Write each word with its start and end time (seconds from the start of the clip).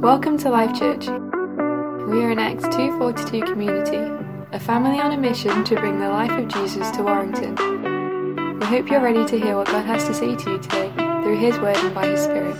Welcome 0.00 0.38
to 0.38 0.50
Life 0.50 0.78
Church. 0.78 1.08
We 1.08 2.22
are 2.22 2.30
an 2.30 2.38
Acts 2.38 2.62
242 2.68 3.42
community, 3.42 3.96
a 4.52 4.60
family 4.60 5.00
on 5.00 5.10
a 5.10 5.16
mission 5.16 5.64
to 5.64 5.74
bring 5.74 5.98
the 5.98 6.08
life 6.08 6.30
of 6.30 6.46
Jesus 6.46 6.88
to 6.92 7.02
Warrington. 7.02 7.56
We 8.60 8.66
hope 8.66 8.88
you're 8.88 9.02
ready 9.02 9.26
to 9.26 9.40
hear 9.40 9.56
what 9.56 9.66
God 9.66 9.84
has 9.84 10.04
to 10.04 10.14
say 10.14 10.36
to 10.36 10.50
you 10.52 10.58
today 10.60 10.92
through 10.94 11.38
His 11.38 11.58
Word 11.58 11.76
and 11.78 11.92
by 11.92 12.06
His 12.06 12.22
Spirit. 12.22 12.56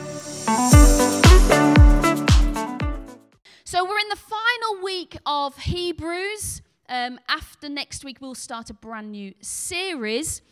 So 3.63 3.85
we're 3.85 4.01
in 4.01 4.09
the 4.09 4.17
final 4.17 4.83
week 4.83 5.17
of 5.25 5.57
Hebrews. 5.57 6.63
Um, 6.89 7.21
after 7.29 7.69
next 7.69 8.05
week, 8.05 8.21
we'll 8.21 8.35
start 8.35 8.71
a 8.71 8.75
brand 8.75 9.13
new 9.13 9.35
series. 9.41 10.43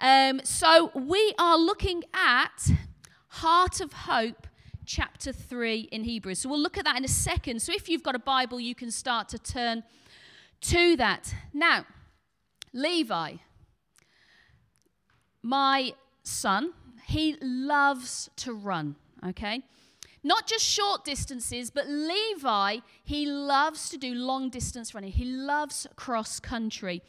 Um, 0.00 0.40
so 0.44 0.90
we 0.94 1.34
are 1.38 1.58
looking 1.58 2.04
at 2.14 2.70
Heart 3.36 3.80
of 3.80 3.94
Hope 3.94 4.46
chapter 4.84 5.32
3 5.32 5.88
in 5.90 6.04
Hebrews. 6.04 6.40
So 6.40 6.50
we'll 6.50 6.60
look 6.60 6.76
at 6.76 6.84
that 6.84 6.98
in 6.98 7.04
a 7.04 7.08
second. 7.08 7.62
So 7.62 7.72
if 7.72 7.88
you've 7.88 8.02
got 8.02 8.14
a 8.14 8.18
Bible, 8.18 8.60
you 8.60 8.74
can 8.74 8.90
start 8.90 9.30
to 9.30 9.38
turn 9.38 9.84
to 10.60 10.96
that. 10.96 11.34
Now, 11.54 11.86
Levi, 12.74 13.36
my 15.42 15.94
son, 16.22 16.74
he 17.06 17.38
loves 17.40 18.28
to 18.36 18.52
run, 18.52 18.96
okay? 19.26 19.62
Not 20.22 20.46
just 20.46 20.64
short 20.66 21.02
distances, 21.02 21.70
but 21.70 21.88
Levi, 21.88 22.80
he 23.02 23.24
loves 23.24 23.88
to 23.88 23.96
do 23.96 24.14
long 24.14 24.50
distance 24.50 24.94
running. 24.94 25.10
He 25.10 25.24
loves 25.24 25.86
cross 25.96 26.38
country. 26.38 27.02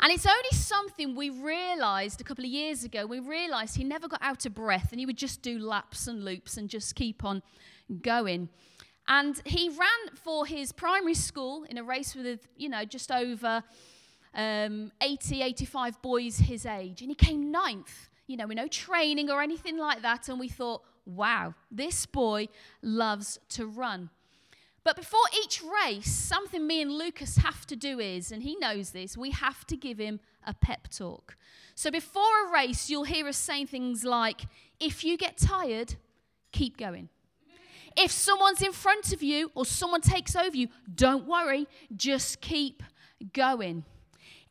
And 0.00 0.12
it's 0.12 0.26
only 0.26 0.50
something 0.52 1.16
we 1.16 1.30
realized 1.30 2.20
a 2.20 2.24
couple 2.24 2.44
of 2.44 2.50
years 2.50 2.84
ago. 2.84 3.04
We 3.04 3.18
realized 3.18 3.76
he 3.76 3.84
never 3.84 4.06
got 4.06 4.22
out 4.22 4.46
of 4.46 4.54
breath 4.54 4.92
and 4.92 5.00
he 5.00 5.06
would 5.06 5.16
just 5.16 5.42
do 5.42 5.58
laps 5.58 6.06
and 6.06 6.24
loops 6.24 6.56
and 6.56 6.68
just 6.68 6.94
keep 6.94 7.24
on 7.24 7.42
going. 8.00 8.48
And 9.08 9.40
he 9.44 9.70
ran 9.70 10.14
for 10.14 10.46
his 10.46 10.70
primary 10.70 11.14
school 11.14 11.64
in 11.64 11.78
a 11.78 11.82
race 11.82 12.14
with, 12.14 12.46
you 12.56 12.68
know, 12.68 12.84
just 12.84 13.10
over 13.10 13.64
um, 14.34 14.92
80, 15.00 15.42
85 15.42 16.00
boys 16.00 16.38
his 16.38 16.64
age. 16.64 17.00
And 17.00 17.10
he 17.10 17.14
came 17.16 17.50
ninth, 17.50 18.08
you 18.26 18.36
know, 18.36 18.46
with 18.46 18.56
no 18.56 18.68
training 18.68 19.30
or 19.30 19.42
anything 19.42 19.78
like 19.78 20.02
that. 20.02 20.28
And 20.28 20.38
we 20.38 20.48
thought, 20.48 20.82
wow, 21.06 21.54
this 21.70 22.06
boy 22.06 22.48
loves 22.82 23.40
to 23.50 23.66
run. 23.66 24.10
But 24.88 24.96
before 24.96 25.20
each 25.44 25.62
race, 25.84 26.10
something 26.10 26.66
me 26.66 26.80
and 26.80 26.90
Lucas 26.90 27.36
have 27.36 27.66
to 27.66 27.76
do 27.76 27.98
is, 27.98 28.32
and 28.32 28.42
he 28.42 28.56
knows 28.56 28.92
this, 28.92 29.18
we 29.18 29.32
have 29.32 29.66
to 29.66 29.76
give 29.76 29.98
him 29.98 30.18
a 30.46 30.54
pep 30.54 30.88
talk. 30.88 31.36
So 31.74 31.90
before 31.90 32.46
a 32.48 32.50
race, 32.50 32.88
you'll 32.88 33.04
hear 33.04 33.28
us 33.28 33.36
saying 33.36 33.66
things 33.66 34.02
like, 34.02 34.46
if 34.80 35.04
you 35.04 35.18
get 35.18 35.36
tired, 35.36 35.96
keep 36.52 36.78
going. 36.78 37.10
If 37.98 38.10
someone's 38.10 38.62
in 38.62 38.72
front 38.72 39.12
of 39.12 39.22
you 39.22 39.50
or 39.54 39.66
someone 39.66 40.00
takes 40.00 40.34
over 40.34 40.56
you, 40.56 40.68
don't 40.94 41.26
worry, 41.26 41.66
just 41.94 42.40
keep 42.40 42.82
going 43.34 43.84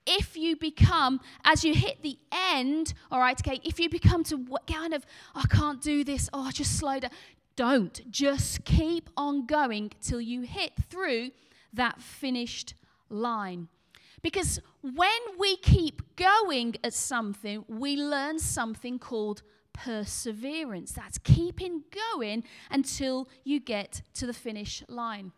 if 0.08 0.38
you 0.38 0.56
become, 0.56 1.20
as 1.44 1.64
you 1.64 1.76
hit 1.76 2.02
the 2.02 2.18
end, 2.32 2.94
all 3.12 3.20
right, 3.20 3.38
okay, 3.40 3.60
if 3.64 3.80
you 3.80 3.90
become 3.90 4.24
to 4.24 4.38
what 4.38 4.66
kind 4.66 4.94
of, 4.94 5.06
I 5.36 5.44
can't 5.50 5.82
do 5.82 6.04
this, 6.04 6.30
oh, 6.32 6.50
just 6.52 6.78
slow 6.78 7.00
down. 7.00 7.12
Don't. 7.58 8.10
Just 8.10 8.64
keep 8.64 9.10
on 9.18 9.46
going 9.46 9.92
till 10.00 10.22
you 10.22 10.44
hit 10.44 10.74
through 10.90 11.32
that 11.74 12.02
finished 12.02 12.76
line. 13.10 13.68
Because 14.22 14.62
when 14.82 15.20
we 15.38 15.58
keep 15.58 16.16
going 16.16 16.76
at 16.84 16.94
something, 16.94 17.66
we 17.68 17.98
learn 17.98 18.40
something 18.40 19.00
called 19.00 19.42
perseverance. 19.74 20.92
That's 20.92 21.18
keeping 21.18 21.84
going 22.16 22.44
until 22.72 23.28
you 23.44 23.60
get 23.60 24.02
to 24.14 24.26
the 24.26 24.34
finish 24.34 24.84
line. 24.88 25.32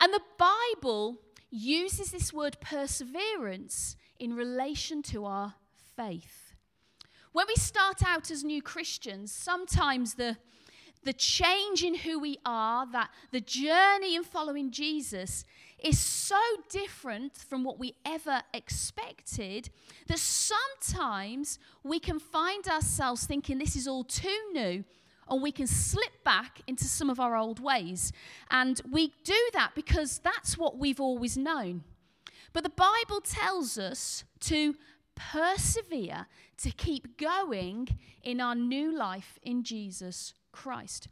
And 0.00 0.12
the 0.12 0.22
Bible 0.38 1.16
uses 1.50 2.10
this 2.10 2.32
word 2.32 2.58
perseverance 2.60 3.96
in 4.18 4.34
relation 4.34 5.02
to 5.04 5.24
our 5.24 5.54
faith. 5.96 6.54
When 7.32 7.46
we 7.48 7.54
start 7.56 8.02
out 8.06 8.30
as 8.30 8.44
new 8.44 8.62
Christians, 8.62 9.32
sometimes 9.32 10.14
the, 10.14 10.36
the 11.06 11.12
change 11.12 11.84
in 11.84 11.94
who 11.94 12.18
we 12.18 12.36
are, 12.44 12.84
that 12.90 13.10
the 13.30 13.40
journey 13.40 14.16
in 14.16 14.24
following 14.24 14.72
Jesus 14.72 15.44
is 15.78 15.98
so 15.98 16.40
different 16.68 17.36
from 17.36 17.62
what 17.62 17.78
we 17.78 17.94
ever 18.04 18.42
expected 18.52 19.70
that 20.08 20.18
sometimes 20.18 21.60
we 21.84 22.00
can 22.00 22.18
find 22.18 22.66
ourselves 22.66 23.24
thinking 23.24 23.58
this 23.58 23.76
is 23.76 23.86
all 23.86 24.02
too 24.02 24.40
new 24.52 24.82
and 25.28 25.42
we 25.42 25.52
can 25.52 25.68
slip 25.68 26.24
back 26.24 26.60
into 26.66 26.84
some 26.84 27.08
of 27.08 27.20
our 27.20 27.36
old 27.36 27.60
ways. 27.60 28.12
And 28.50 28.80
we 28.90 29.12
do 29.22 29.48
that 29.52 29.72
because 29.76 30.18
that's 30.18 30.58
what 30.58 30.76
we've 30.76 31.00
always 31.00 31.36
known. 31.36 31.84
But 32.52 32.64
the 32.64 32.70
Bible 32.70 33.20
tells 33.20 33.78
us 33.78 34.24
to 34.40 34.74
persevere, 35.14 36.26
to 36.58 36.70
keep 36.72 37.16
going 37.16 37.88
in 38.24 38.40
our 38.40 38.56
new 38.56 38.96
life 38.96 39.38
in 39.42 39.62
Jesus 39.62 40.34
Christ. 40.56 41.08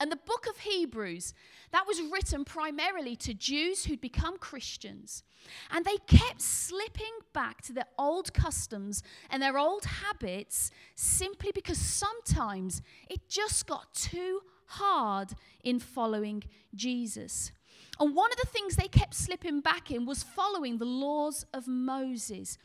And 0.00 0.12
the 0.12 0.16
book 0.16 0.46
of 0.48 0.58
Hebrews, 0.58 1.34
that 1.72 1.86
was 1.86 2.00
written 2.00 2.44
primarily 2.44 3.16
to 3.16 3.34
Jews 3.34 3.84
who'd 3.84 4.00
become 4.00 4.38
Christians. 4.38 5.24
And 5.72 5.84
they 5.84 5.96
kept 6.06 6.40
slipping 6.40 7.16
back 7.32 7.62
to 7.62 7.72
their 7.72 7.88
old 7.98 8.32
customs 8.32 9.02
and 9.30 9.42
their 9.42 9.58
old 9.58 9.84
habits 9.84 10.70
simply 10.94 11.50
because 11.52 11.78
sometimes 11.78 12.80
it 13.10 13.28
just 13.28 13.66
got 13.66 13.92
too 13.92 14.42
hard 14.66 15.30
in 15.64 15.80
following 15.80 16.44
Jesus. 16.74 17.50
And 17.98 18.14
one 18.14 18.30
of 18.30 18.38
the 18.38 18.46
things 18.46 18.76
they 18.76 18.86
kept 18.86 19.14
slipping 19.14 19.60
back 19.60 19.90
in 19.90 20.06
was 20.06 20.22
following 20.22 20.78
the 20.78 20.84
laws 20.84 21.44
of 21.52 21.66
Moses 21.66 22.56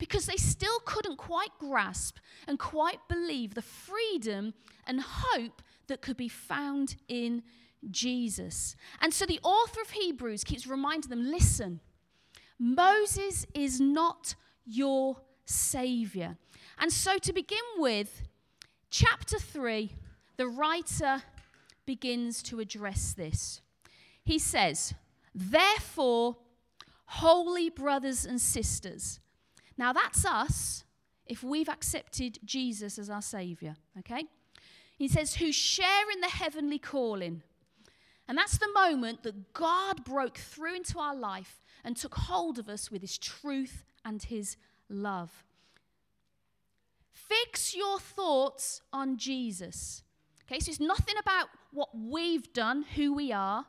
because 0.00 0.26
they 0.26 0.36
still 0.36 0.80
couldn't 0.84 1.18
quite 1.18 1.50
grasp 1.60 2.16
and 2.48 2.58
quite 2.58 2.98
believe 3.06 3.54
the 3.54 3.62
freedom 3.62 4.54
and 4.86 5.00
hope 5.00 5.62
that 5.86 6.00
could 6.00 6.16
be 6.16 6.28
found 6.28 6.96
in 7.06 7.42
Jesus. 7.90 8.74
And 9.00 9.14
so 9.14 9.26
the 9.26 9.38
author 9.44 9.82
of 9.82 9.90
Hebrews 9.90 10.42
keeps 10.42 10.66
reminding 10.66 11.10
them 11.10 11.30
listen, 11.30 11.80
Moses 12.58 13.46
is 13.54 13.80
not 13.80 14.34
your 14.64 15.18
savior. 15.44 16.36
And 16.78 16.92
so 16.92 17.18
to 17.18 17.32
begin 17.32 17.58
with, 17.76 18.22
chapter 18.90 19.38
3, 19.38 19.92
the 20.38 20.48
writer 20.48 21.22
begins 21.84 22.42
to 22.44 22.60
address 22.60 23.12
this. 23.12 23.60
He 24.24 24.38
says, 24.38 24.94
Therefore, 25.34 26.38
holy 27.04 27.68
brothers 27.68 28.24
and 28.24 28.40
sisters. 28.40 29.20
Now 29.80 29.94
that's 29.94 30.26
us 30.26 30.84
if 31.24 31.42
we've 31.42 31.70
accepted 31.70 32.38
Jesus 32.44 32.98
as 32.98 33.08
our 33.08 33.22
savior, 33.22 33.76
okay? 34.00 34.26
He 34.98 35.08
says, 35.08 35.36
who 35.36 35.52
share 35.52 36.10
in 36.12 36.20
the 36.20 36.28
heavenly 36.28 36.78
calling. 36.78 37.42
And 38.28 38.36
that's 38.36 38.58
the 38.58 38.70
moment 38.74 39.22
that 39.22 39.54
God 39.54 40.04
broke 40.04 40.36
through 40.36 40.76
into 40.76 40.98
our 40.98 41.16
life 41.16 41.62
and 41.82 41.96
took 41.96 42.14
hold 42.14 42.58
of 42.58 42.68
us 42.68 42.90
with 42.90 43.00
his 43.00 43.16
truth 43.16 43.82
and 44.04 44.22
his 44.22 44.58
love. 44.90 45.44
Fix 47.10 47.74
your 47.74 47.98
thoughts 47.98 48.82
on 48.92 49.16
Jesus. 49.16 50.02
Okay, 50.44 50.60
so 50.60 50.68
it's 50.68 50.78
nothing 50.78 51.14
about 51.18 51.48
what 51.72 51.88
we've 51.96 52.52
done, 52.52 52.84
who 52.96 53.14
we 53.14 53.32
are. 53.32 53.64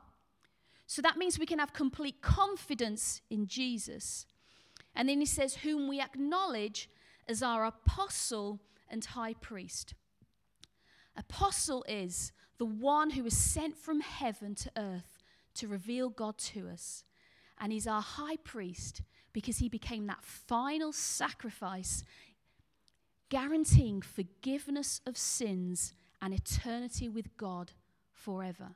So 0.88 1.02
that 1.04 1.16
means 1.16 1.40
we 1.40 1.46
can 1.46 1.60
have 1.60 1.72
complete 1.72 2.22
confidence 2.22 3.22
in 3.30 3.48
Jesus. 3.48 4.26
And 4.96 5.08
then 5.08 5.20
he 5.20 5.26
says, 5.26 5.56
whom 5.56 5.88
we 5.88 6.02
acknowledge 6.02 6.90
as 7.28 7.42
our 7.42 7.66
apostle 7.66 8.60
and 8.90 9.04
high 9.04 9.34
priest. 9.36 9.94
Apostle 11.16 11.86
is 11.88 12.32
the 12.58 12.66
one 12.66 13.12
who 13.12 13.26
is 13.26 13.36
sent 13.36 13.78
from 13.78 14.02
heaven 14.02 14.56
to 14.56 14.72
earth 14.78 15.18
to 15.56 15.68
reveal 15.68 16.10
God 16.10 16.38
to 16.38 16.68
us. 16.68 17.04
And 17.60 17.72
he's 17.72 17.88
our 17.88 18.02
high 18.02 18.38
priest 18.38 19.02
because 19.34 19.58
he 19.58 19.70
became 19.70 20.08
that 20.08 20.24
final 20.24 20.92
sacrifice, 20.92 22.04
guaranteeing 23.30 24.02
forgiveness 24.02 25.02
of 25.06 25.18
sins 25.18 25.94
and 26.22 26.34
eternity 26.34 27.08
with 27.08 27.38
God 27.38 27.72
forever. 28.12 28.70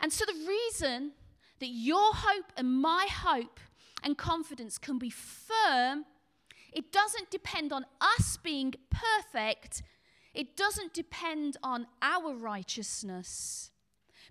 And 0.00 0.12
so, 0.12 0.24
the 0.24 0.46
reason 0.46 1.12
that 1.60 1.68
your 1.68 2.12
hope 2.12 2.52
and 2.56 2.80
my 2.80 3.06
hope 3.10 3.60
and 4.02 4.18
confidence 4.18 4.78
can 4.78 4.98
be 4.98 5.10
firm, 5.10 6.04
it 6.72 6.90
doesn't 6.92 7.30
depend 7.30 7.72
on 7.72 7.84
us 8.00 8.36
being 8.36 8.74
perfect 8.90 9.82
it 10.34 10.56
doesn't 10.56 10.94
depend 10.94 11.56
on 11.62 11.86
our 12.00 12.34
righteousness. 12.34 13.70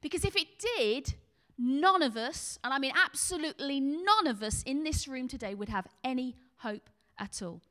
Because 0.01 0.25
if 0.25 0.35
it 0.35 0.47
did, 0.77 1.13
none 1.57 2.01
of 2.01 2.17
us, 2.17 2.57
and 2.63 2.73
I 2.73 2.79
mean 2.79 2.93
absolutely 2.95 3.79
none 3.79 4.27
of 4.27 4.41
us 4.41 4.63
in 4.63 4.83
this 4.83 5.07
room 5.07 5.27
today, 5.27 5.53
would 5.53 5.69
have 5.69 5.87
any 6.03 6.35
hope 6.57 6.89
at 7.19 7.41
all. 7.41 7.61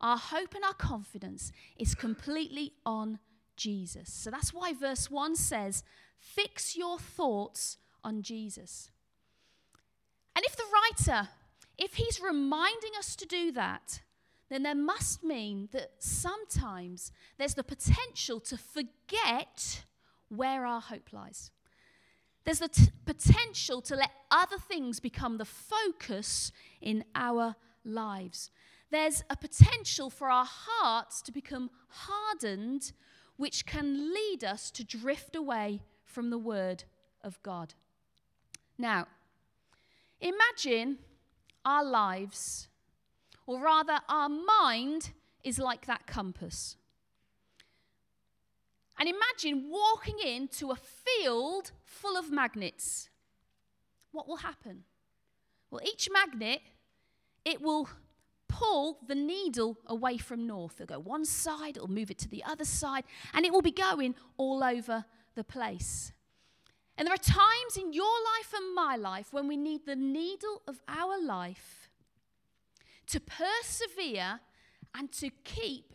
Our 0.00 0.16
hope 0.16 0.54
and 0.54 0.64
our 0.64 0.74
confidence 0.74 1.52
is 1.76 1.94
completely 1.94 2.72
on 2.86 3.18
Jesus. 3.56 4.12
So 4.12 4.30
that's 4.30 4.54
why 4.54 4.72
verse 4.72 5.10
1 5.10 5.36
says, 5.36 5.82
Fix 6.18 6.76
your 6.76 6.98
thoughts 6.98 7.78
on 8.02 8.22
Jesus. 8.22 8.90
And 10.38 10.44
if 10.46 10.54
the 10.54 10.62
writer, 10.72 11.28
if 11.76 11.94
he's 11.94 12.20
reminding 12.20 12.92
us 12.96 13.16
to 13.16 13.26
do 13.26 13.50
that, 13.50 14.02
then 14.48 14.62
there 14.62 14.72
must 14.72 15.24
mean 15.24 15.68
that 15.72 15.94
sometimes 15.98 17.10
there's 17.38 17.54
the 17.54 17.64
potential 17.64 18.38
to 18.42 18.56
forget 18.56 19.82
where 20.28 20.64
our 20.64 20.80
hope 20.80 21.12
lies. 21.12 21.50
There's 22.44 22.60
the 22.60 22.68
t- 22.68 22.92
potential 23.04 23.82
to 23.82 23.96
let 23.96 24.12
other 24.30 24.58
things 24.58 25.00
become 25.00 25.38
the 25.38 25.44
focus 25.44 26.52
in 26.80 27.04
our 27.16 27.56
lives. 27.84 28.52
There's 28.92 29.24
a 29.30 29.36
potential 29.36 30.08
for 30.08 30.30
our 30.30 30.46
hearts 30.48 31.20
to 31.22 31.32
become 31.32 31.68
hardened, 31.88 32.92
which 33.38 33.66
can 33.66 34.14
lead 34.14 34.44
us 34.44 34.70
to 34.70 34.84
drift 34.84 35.34
away 35.34 35.82
from 36.04 36.30
the 36.30 36.38
Word 36.38 36.84
of 37.24 37.42
God. 37.42 37.74
Now, 38.78 39.08
imagine 40.20 40.98
our 41.64 41.84
lives, 41.84 42.68
or 43.46 43.60
rather, 43.60 44.00
our 44.08 44.28
mind 44.28 45.12
is 45.44 45.58
like 45.58 45.86
that 45.86 46.06
compass. 46.06 46.76
And 48.98 49.08
imagine 49.08 49.70
walking 49.70 50.18
into 50.18 50.70
a 50.70 50.76
field 50.76 51.70
full 51.84 52.16
of 52.16 52.30
magnets. 52.32 53.08
What 54.10 54.26
will 54.26 54.38
happen? 54.38 54.84
Well, 55.70 55.82
each 55.84 56.08
magnet, 56.12 56.60
it 57.44 57.62
will 57.62 57.88
pull 58.48 58.98
the 59.06 59.14
needle 59.14 59.78
away 59.86 60.18
from 60.18 60.46
north. 60.46 60.80
It'll 60.80 60.96
go 60.96 61.00
one 61.00 61.24
side, 61.24 61.76
it'll 61.76 61.88
move 61.88 62.10
it 62.10 62.18
to 62.18 62.28
the 62.28 62.42
other 62.44 62.64
side, 62.64 63.04
and 63.34 63.44
it 63.46 63.52
will 63.52 63.62
be 63.62 63.70
going 63.70 64.14
all 64.36 64.64
over 64.64 65.04
the 65.34 65.44
place. 65.44 66.12
And 66.98 67.06
there 67.06 67.14
are 67.14 67.16
times 67.16 67.76
in 67.76 67.92
your 67.92 68.04
life 68.04 68.52
and 68.52 68.74
my 68.74 68.96
life 68.96 69.32
when 69.32 69.46
we 69.46 69.56
need 69.56 69.86
the 69.86 69.94
needle 69.94 70.62
of 70.66 70.80
our 70.88 71.16
life 71.22 71.90
to 73.06 73.20
persevere 73.20 74.40
and 74.96 75.12
to 75.12 75.30
keep 75.44 75.94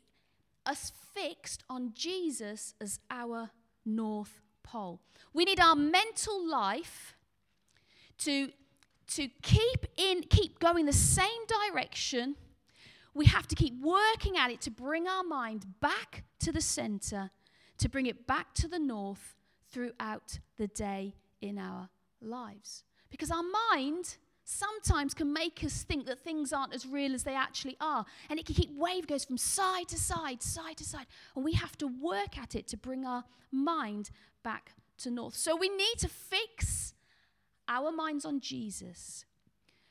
us 0.66 0.94
fixed 1.14 1.66
on 1.70 1.92
Jesus 1.94 2.74
as 2.80 3.02
our 3.12 3.52
North 3.86 4.40
Pole. 4.64 5.02
We 5.34 5.44
need 5.44 5.60
our 5.60 5.76
mental 5.76 6.50
life 6.50 7.18
to, 8.20 8.54
to 9.08 9.28
keep 9.42 9.86
in 9.98 10.22
keep 10.30 10.60
going 10.60 10.86
the 10.86 10.94
same 10.94 11.46
direction. 11.70 12.38
We 13.14 13.26
have 13.26 13.46
to 13.50 13.56
keep 13.56 13.82
working 13.82 14.38
at 14.38 14.52
it 14.52 14.62
to 14.62 14.72
bring 14.72 15.10
our 15.10 15.24
mind 15.24 15.66
back 15.82 16.24
to 16.40 16.54
the 16.54 16.62
center, 16.62 17.30
to 17.78 17.90
bring 17.90 18.06
it 18.06 18.26
back 18.26 18.54
to 18.56 18.70
the 18.70 18.80
north 18.80 19.36
throughout 19.74 20.40
the 20.58 20.68
day 20.68 21.16
in 21.42 21.58
our 21.58 21.90
lives. 22.22 22.84
Because 23.10 23.32
our 23.32 23.44
mind 23.74 24.18
sometimes 24.46 25.14
can 25.14 25.34
make 25.34 25.64
us 25.64 25.84
think 25.84 26.06
that 26.06 26.20
things 26.20 26.54
aren't 26.54 26.74
as 26.74 26.86
real 26.86 27.14
as 27.14 27.24
they 27.24 27.36
actually 27.36 27.78
are. 27.82 28.06
And 28.30 28.40
it 28.40 28.46
can 28.46 28.56
keep 28.56 28.72
wave 28.76 29.08
goes 29.08 29.26
from 29.26 29.38
side 29.38 29.88
to 29.90 29.98
side, 29.98 30.42
side 30.44 30.78
to 30.78 30.84
side. 30.84 31.08
And 31.36 31.44
we 31.44 31.54
have 31.54 31.78
to 31.80 31.88
work 31.88 32.38
at 32.38 32.56
it 32.56 32.68
to 32.70 32.78
bring 32.78 33.06
our 33.06 33.24
mind 33.52 34.10
back 34.44 34.74
to 35.00 35.12
north. 35.12 35.36
So 35.36 35.56
we 35.56 35.70
need 35.70 35.96
to 36.00 36.10
fix 36.10 36.94
our 37.68 37.92
minds 37.92 38.26
on 38.26 38.40
Jesus. 38.40 39.26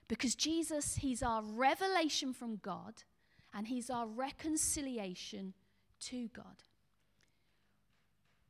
Because 0.09 0.35
Jesus, 0.35 0.97
He's 0.97 1.23
our 1.23 1.43
revelation 1.43 2.35
from 2.35 2.57
God 2.57 3.03
and 3.55 3.67
He's 3.67 3.89
our 3.89 4.07
reconciliation 4.07 5.55
to 6.01 6.29
God. 6.29 6.63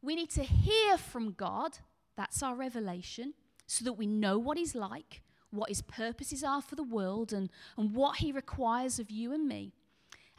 We 0.03 0.15
need 0.15 0.31
to 0.31 0.43
hear 0.43 0.99
from 0.99 1.33
God, 1.33 1.79
that's 2.17 2.43
our 2.43 2.55
revelation, 2.55 3.35
so 3.67 3.85
that 3.85 3.95
we 3.95 4.07
know 4.07 4.39
what 4.39 4.59
He's 4.59 4.75
like 4.75 5.23
what 5.53 5.69
his 5.69 5.83
purposes 5.83 6.43
are 6.43 6.63
for 6.63 6.75
the 6.75 6.83
world 6.83 7.33
and, 7.33 7.51
and 7.77 7.95
what 7.95 8.17
he 8.17 8.33
requires 8.33 8.99
of 8.99 9.11
you 9.11 9.33
and 9.33 9.47
me. 9.47 9.73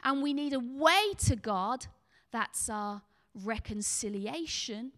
And 0.02 0.22
we 0.22 0.34
need 0.34 0.52
a 0.52 0.58
way 0.58 1.14
to 1.26 1.36
God 1.36 1.86
that's 2.30 2.68
our 2.68 3.02
reconciliation. 3.32 4.90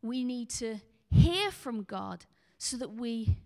We 0.00 0.24
need 0.24 0.48
to 0.50 0.76
hear 1.10 1.50
from 1.50 1.82
God 1.82 2.24
so 2.56 2.78
that 2.78 2.94
we 2.94 3.36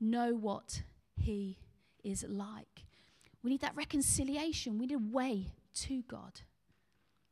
know 0.00 0.34
what 0.34 0.82
he 1.16 1.58
is 2.02 2.24
like. 2.28 2.84
We 3.42 3.50
need 3.50 3.60
that 3.60 3.76
reconciliation. 3.76 4.78
We 4.78 4.86
need 4.86 4.96
a 4.96 4.98
way 4.98 5.52
to 5.74 6.02
God 6.08 6.40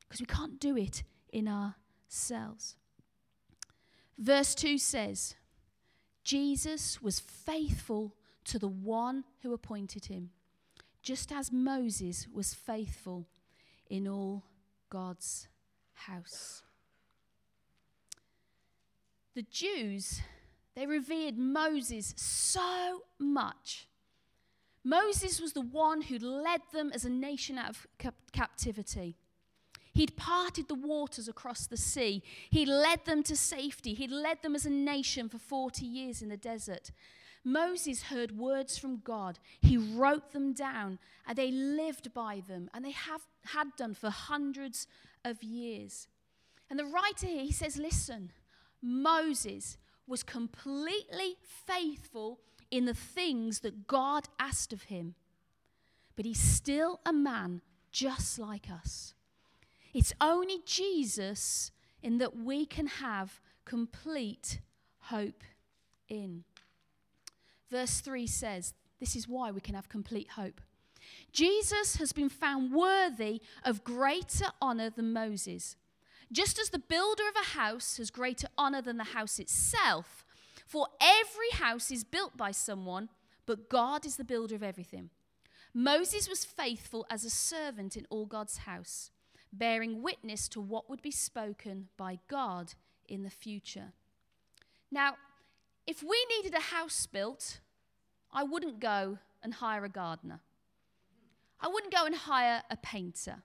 because 0.03 0.21
we 0.21 0.27
can't 0.27 0.61
do 0.61 0.77
it 0.77 1.03
in 1.33 1.49
ourselves. 2.15 2.77
Verse 4.17 4.55
2 4.55 4.79
says, 4.79 5.35
Jesus 6.23 7.03
was 7.03 7.19
faithful 7.19 8.15
to 8.45 8.59
the 8.59 8.69
one 8.69 9.25
who 9.43 9.53
appointed 9.53 10.07
him, 10.07 10.31
just 11.03 11.33
as 11.33 11.51
Moses 11.51 12.29
was 12.33 12.55
faithful 12.55 13.27
in 13.91 14.07
all 14.07 14.45
God's 14.91 15.49
house. 15.93 16.63
The 19.35 19.43
Jews, 19.43 20.21
they 20.77 20.87
revered 20.87 21.37
Moses 21.37 22.15
so 22.17 23.03
much. 23.19 23.89
Moses 24.85 25.41
was 25.41 25.53
the 25.53 25.61
one 25.61 26.03
who 26.03 26.19
led 26.19 26.61
them 26.73 26.93
as 26.95 27.05
a 27.05 27.11
nation 27.11 27.59
out 27.59 27.71
of 27.71 27.87
cap- 27.99 28.15
captivity. 28.33 29.17
He'd 29.95 30.17
parted 30.17 30.67
the 30.67 30.75
waters 30.75 31.29
across 31.29 31.67
the 31.67 31.77
sea. 31.77 32.23
He 32.51 32.67
led 32.67 33.05
them 33.05 33.23
to 33.23 33.37
safety. 33.37 33.95
He'd 33.95 34.11
led 34.11 34.43
them 34.43 34.57
as 34.57 34.67
a 34.67 34.71
nation 34.71 35.29
for 35.29 35.39
40 35.39 35.87
years 35.87 36.21
in 36.21 36.29
the 36.29 36.37
desert. 36.37 36.91
Moses 37.45 38.05
heard 38.05 38.37
words 38.37 38.77
from 38.77 39.03
God. 39.05 39.39
He 39.61 39.77
wrote 39.77 40.33
them 40.33 40.53
down, 40.53 40.99
and 41.27 41.39
they 41.39 41.51
lived 41.51 42.13
by 42.13 42.43
them, 42.47 42.71
and 42.75 42.85
they 42.85 42.91
have 42.91 43.23
had 43.45 43.77
done 43.77 43.95
for 43.95 44.11
hundreds 44.11 44.89
of 45.25 45.43
years. 45.43 46.09
And 46.69 46.79
the 46.79 46.87
writer 46.87 47.27
here, 47.27 47.45
he 47.45 47.53
says, 47.53 47.77
Listen, 47.77 48.33
Moses 48.83 49.77
was 50.07 50.23
completely 50.23 51.37
faithful 51.67 52.41
in 52.71 52.87
the 52.87 52.95
things 52.95 53.61
that 53.61 53.87
God 53.87 54.29
asked 54.41 54.73
of 54.73 54.85
him, 54.85 55.15
but 56.17 56.25
he's 56.25 56.41
still 56.41 57.01
a 57.07 57.13
man 57.13 57.61
just 57.93 58.39
like 58.39 58.67
us. 58.71 59.14
It's 59.95 60.13
only 60.21 60.59
Jesus 60.67 61.71
in 62.03 62.19
that 62.19 62.37
we 62.37 62.67
can 62.67 62.89
have 62.89 63.41
complete 63.65 64.61
hope 64.99 65.45
in. 66.09 66.43
Verse 67.71 68.01
3 68.01 68.27
says, 68.27 68.75
This 68.99 69.15
is 69.15 69.29
why 69.29 69.53
we 69.53 69.61
can 69.61 69.77
have 69.77 69.89
complete 69.89 70.31
hope. 70.31 70.61
Jesus 71.33 71.97
has 71.97 72.13
been 72.13 72.29
found 72.29 72.73
worthy 72.73 73.41
of 73.63 73.85
greater 73.85 74.47
honor 74.61 74.91
than 74.91 75.13
Moses. 75.13 75.77
Just 76.33 76.59
as 76.59 76.71
the 76.71 76.79
builder 76.79 77.23
of 77.29 77.37
a 77.41 77.57
house 77.59 77.99
has 77.99 78.11
greater 78.11 78.49
honor 78.59 78.83
than 78.83 78.97
the 78.97 79.05
house 79.05 79.39
itself, 79.39 80.25
for 80.67 80.89
every 81.01 81.51
house 81.53 81.91
is 81.91 82.03
built 82.03 82.37
by 82.37 82.51
someone, 82.51 83.11
but 83.47 83.69
God 83.69 84.05
is 84.05 84.17
the 84.17 84.25
builder 84.25 84.55
of 84.55 84.63
everything. 84.63 85.11
Moses 85.73 86.29
was 86.29 86.45
faithful 86.45 87.07
as 87.11 87.25
a 87.25 87.31
servant 87.31 87.97
in 87.97 88.07
all 88.09 88.27
God's 88.27 88.59
house 88.59 89.11
bearing 89.59 90.03
witness 90.03 90.49
to 90.49 90.61
what 90.61 90.89
would 90.89 91.03
be 91.03 91.11
spoken 91.11 91.89
by 91.97 92.19
God 92.29 92.75
in 93.09 93.23
the 93.23 93.31
future. 93.31 93.93
Now, 94.91 95.15
if 95.87 96.03
we 96.03 96.27
needed 96.37 96.55
a 96.55 96.75
house 96.75 97.07
built, 97.07 97.61
I 98.33 98.43
wouldn't 98.43 98.81
go 98.81 99.19
and 99.43 99.55
hire 99.55 99.85
a 99.85 99.89
gardener. 99.89 100.41
I 101.61 101.69
wouldn't 101.69 101.93
go 101.93 102.05
and 102.05 102.15
hire 102.15 102.63
a 102.71 102.77
painter. 102.77 103.43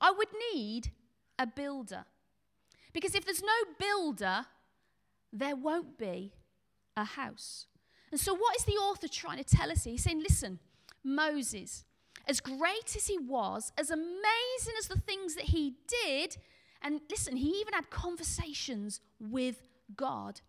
I 0.00 0.10
would 0.10 0.28
need 0.54 0.92
a 1.38 1.46
builder. 1.46 2.04
Because 2.92 3.14
if 3.14 3.24
there's 3.24 3.42
no 3.42 3.48
builder, 3.78 4.46
there 5.32 5.56
won't 5.56 5.98
be 5.98 6.32
a 6.96 7.04
house. 7.04 7.66
And 8.10 8.20
so, 8.20 8.34
what 8.34 8.56
is 8.56 8.64
the 8.64 8.72
author 8.72 9.08
trying 9.08 9.42
to 9.42 9.44
tell 9.44 9.70
us? 9.70 9.84
He's 9.84 10.02
saying, 10.02 10.20
listen, 10.20 10.58
Moses, 11.04 11.84
as 12.30 12.40
great 12.40 12.94
as 12.94 13.08
he 13.08 13.18
was, 13.18 13.72
as 13.76 13.90
amazing 13.90 14.74
as 14.78 14.86
the 14.86 15.00
things 15.00 15.34
that 15.34 15.46
he 15.46 15.74
did, 16.04 16.36
and 16.80 17.00
listen, 17.10 17.36
he 17.36 17.48
even 17.60 17.74
had 17.74 17.90
conversations 17.90 19.00
with 19.18 19.66
God, 19.96 20.40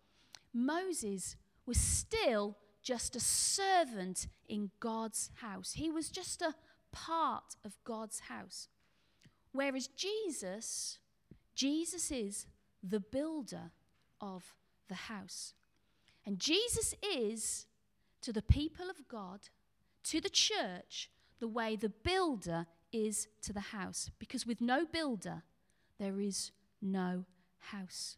Moses 0.54 1.34
was 1.66 1.78
still 1.78 2.56
just 2.84 3.16
a 3.16 3.20
servant 3.20 4.28
in 4.48 4.70
God's 4.78 5.30
house. 5.34 5.72
He 5.72 5.90
was 5.90 6.08
just 6.08 6.40
a 6.40 6.54
part 6.92 7.56
of 7.64 7.76
God's 7.82 8.20
house. 8.20 8.68
Whereas 9.50 9.88
Jesus, 9.88 10.98
Jesus 11.56 12.12
is 12.12 12.46
the 12.80 13.00
builder 13.00 13.72
of 14.20 14.54
the 14.88 14.94
house. 14.94 15.54
And 16.24 16.38
Jesus 16.38 16.94
is 17.02 17.66
to 18.20 18.32
the 18.32 18.42
people 18.42 18.88
of 18.88 19.08
God, 19.08 19.48
to 20.04 20.20
the 20.20 20.30
church, 20.30 21.10
the 21.42 21.48
way 21.48 21.74
the 21.74 21.88
builder 21.88 22.66
is 22.92 23.26
to 23.42 23.52
the 23.52 23.60
house. 23.60 24.12
Because 24.20 24.46
with 24.46 24.60
no 24.60 24.86
builder, 24.86 25.42
there 25.98 26.20
is 26.20 26.52
no 26.80 27.24
house. 27.58 28.16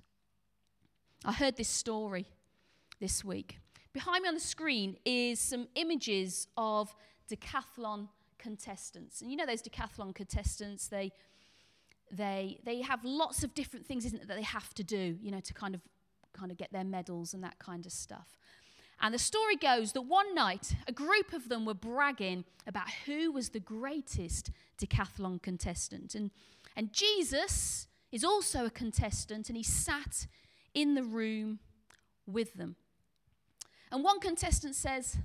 I 1.25 1.33
heard 1.33 1.57
this 1.57 1.69
story 1.69 2.27
this 3.01 3.25
week. 3.25 3.61
Behind 3.95 4.23
me 4.23 4.29
on 4.29 4.35
the 4.35 4.41
screen 4.41 4.99
is 5.07 5.41
some 5.41 5.69
images 5.75 6.49
of 6.59 6.95
decathlon 7.31 8.09
contestants. 8.37 9.23
And 9.23 9.31
you 9.31 9.39
know 9.39 9.47
those 9.47 9.63
decathlon 9.63 10.15
contestants, 10.15 10.89
they 10.89 11.11
they 12.13 12.61
they 12.63 12.83
have 12.83 13.03
lots 13.05 13.43
of 13.43 13.55
different 13.55 13.87
things 13.87 14.05
isn't 14.05 14.21
it 14.21 14.29
that 14.29 14.37
they 14.37 14.43
have 14.43 14.75
to 14.75 14.85
do, 14.85 15.17
you 15.23 15.31
know, 15.31 15.41
to 15.41 15.55
kind 15.55 15.75
of 15.75 15.81
kind 16.35 16.51
of 16.51 16.59
get 16.59 16.71
their 16.75 16.85
medals 16.85 17.33
and 17.33 17.43
that 17.43 17.59
kind 17.59 17.87
of 17.87 17.93
stuff. 17.93 18.37
And 19.05 19.13
the 19.13 19.19
story 19.19 19.57
goes 19.57 19.93
that 19.93 20.01
one 20.01 20.35
night, 20.35 20.77
a 20.89 20.93
group 20.93 21.35
of 21.35 21.51
them 21.51 21.67
were 21.67 21.75
bragging 21.75 22.47
about 22.67 22.89
who 23.05 23.31
was 23.31 23.51
the 23.51 23.61
greatest 23.61 24.51
decathlon 24.79 25.43
contestant. 25.43 26.15
And, 26.15 26.31
and 26.75 26.91
Jesus 26.91 27.87
is 28.11 28.25
also 28.25 28.65
a 28.65 28.71
contestant, 28.71 29.51
and 29.51 29.59
he 29.59 29.63
sat 29.63 30.27
in 30.73 30.95
the 30.95 31.03
room 31.03 31.59
with 32.27 32.55
them. 32.55 32.77
And 33.93 34.03
one 34.03 34.21
contestant 34.21 34.75
says, 34.75 35.19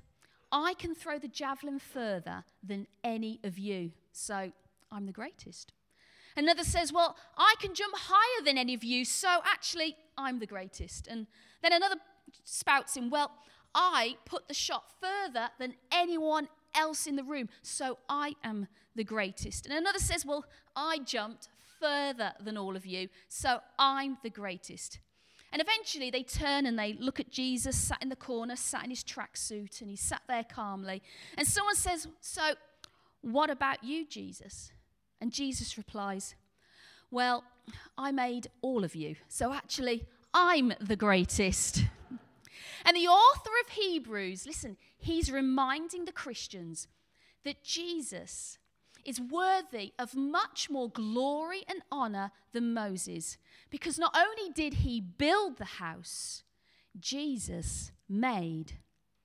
I 0.51 0.73
can 0.73 0.93
throw 0.93 1.17
the 1.17 1.29
javelin 1.29 1.79
further 1.79 2.43
than 2.61 2.85
any 3.01 3.39
of 3.45 3.57
you, 3.57 3.93
so 4.11 4.51
I'm 4.91 5.05
the 5.05 5.13
greatest. 5.13 5.71
Another 6.35 6.65
says, 6.65 6.91
Well, 6.91 7.15
I 7.37 7.55
can 7.61 7.73
jump 7.73 7.95
higher 7.97 8.43
than 8.43 8.57
any 8.57 8.73
of 8.73 8.83
you, 8.83 9.05
so 9.05 9.39
actually, 9.45 9.95
I'm 10.17 10.39
the 10.39 10.45
greatest. 10.45 11.07
And 11.07 11.27
then 11.61 11.71
another 11.71 11.95
spouts 12.43 12.97
in, 12.97 13.09
Well, 13.09 13.31
I 13.73 14.17
put 14.25 14.47
the 14.47 14.53
shot 14.53 14.85
further 14.99 15.49
than 15.59 15.75
anyone 15.91 16.47
else 16.75 17.07
in 17.07 17.15
the 17.15 17.23
room, 17.23 17.49
so 17.61 17.97
I 18.07 18.35
am 18.43 18.67
the 18.95 19.03
greatest. 19.03 19.65
And 19.65 19.75
another 19.75 19.99
says, 19.99 20.25
Well, 20.25 20.45
I 20.75 20.99
jumped 20.99 21.49
further 21.79 22.33
than 22.39 22.57
all 22.57 22.75
of 22.75 22.85
you, 22.85 23.09
so 23.27 23.59
I'm 23.77 24.17
the 24.23 24.29
greatest. 24.29 24.99
And 25.51 25.61
eventually 25.61 26.11
they 26.11 26.23
turn 26.23 26.65
and 26.65 26.77
they 26.77 26.93
look 26.93 27.19
at 27.19 27.31
Jesus 27.31 27.75
sat 27.75 28.01
in 28.03 28.09
the 28.09 28.15
corner, 28.15 28.55
sat 28.55 28.83
in 28.83 28.91
his 28.91 29.03
tracksuit, 29.03 29.81
and 29.81 29.89
he 29.89 29.95
sat 29.95 30.21
there 30.27 30.43
calmly. 30.43 31.01
And 31.37 31.47
someone 31.47 31.75
says, 31.75 32.07
So, 32.21 32.53
what 33.21 33.49
about 33.49 33.83
you, 33.83 34.05
Jesus? 34.05 34.71
And 35.21 35.31
Jesus 35.31 35.77
replies, 35.77 36.35
Well, 37.11 37.43
I 37.97 38.11
made 38.11 38.47
all 38.61 38.83
of 38.83 38.95
you, 38.95 39.15
so 39.27 39.53
actually, 39.53 40.05
I'm 40.33 40.73
the 40.79 40.95
greatest. 40.95 41.83
And 42.85 42.95
the 42.95 43.07
author 43.07 43.51
of 43.63 43.71
Hebrews, 43.71 44.45
listen, 44.45 44.77
he's 44.97 45.31
reminding 45.31 46.05
the 46.05 46.11
Christians 46.11 46.87
that 47.43 47.63
Jesus 47.63 48.57
is 49.05 49.21
worthy 49.21 49.93
of 49.97 50.15
much 50.15 50.69
more 50.69 50.89
glory 50.89 51.63
and 51.67 51.81
honor 51.91 52.31
than 52.51 52.73
Moses. 52.73 53.37
Because 53.69 53.97
not 53.97 54.15
only 54.15 54.51
did 54.53 54.75
he 54.75 54.99
build 54.99 55.57
the 55.57 55.65
house, 55.65 56.43
Jesus 56.99 57.91
made 58.07 58.73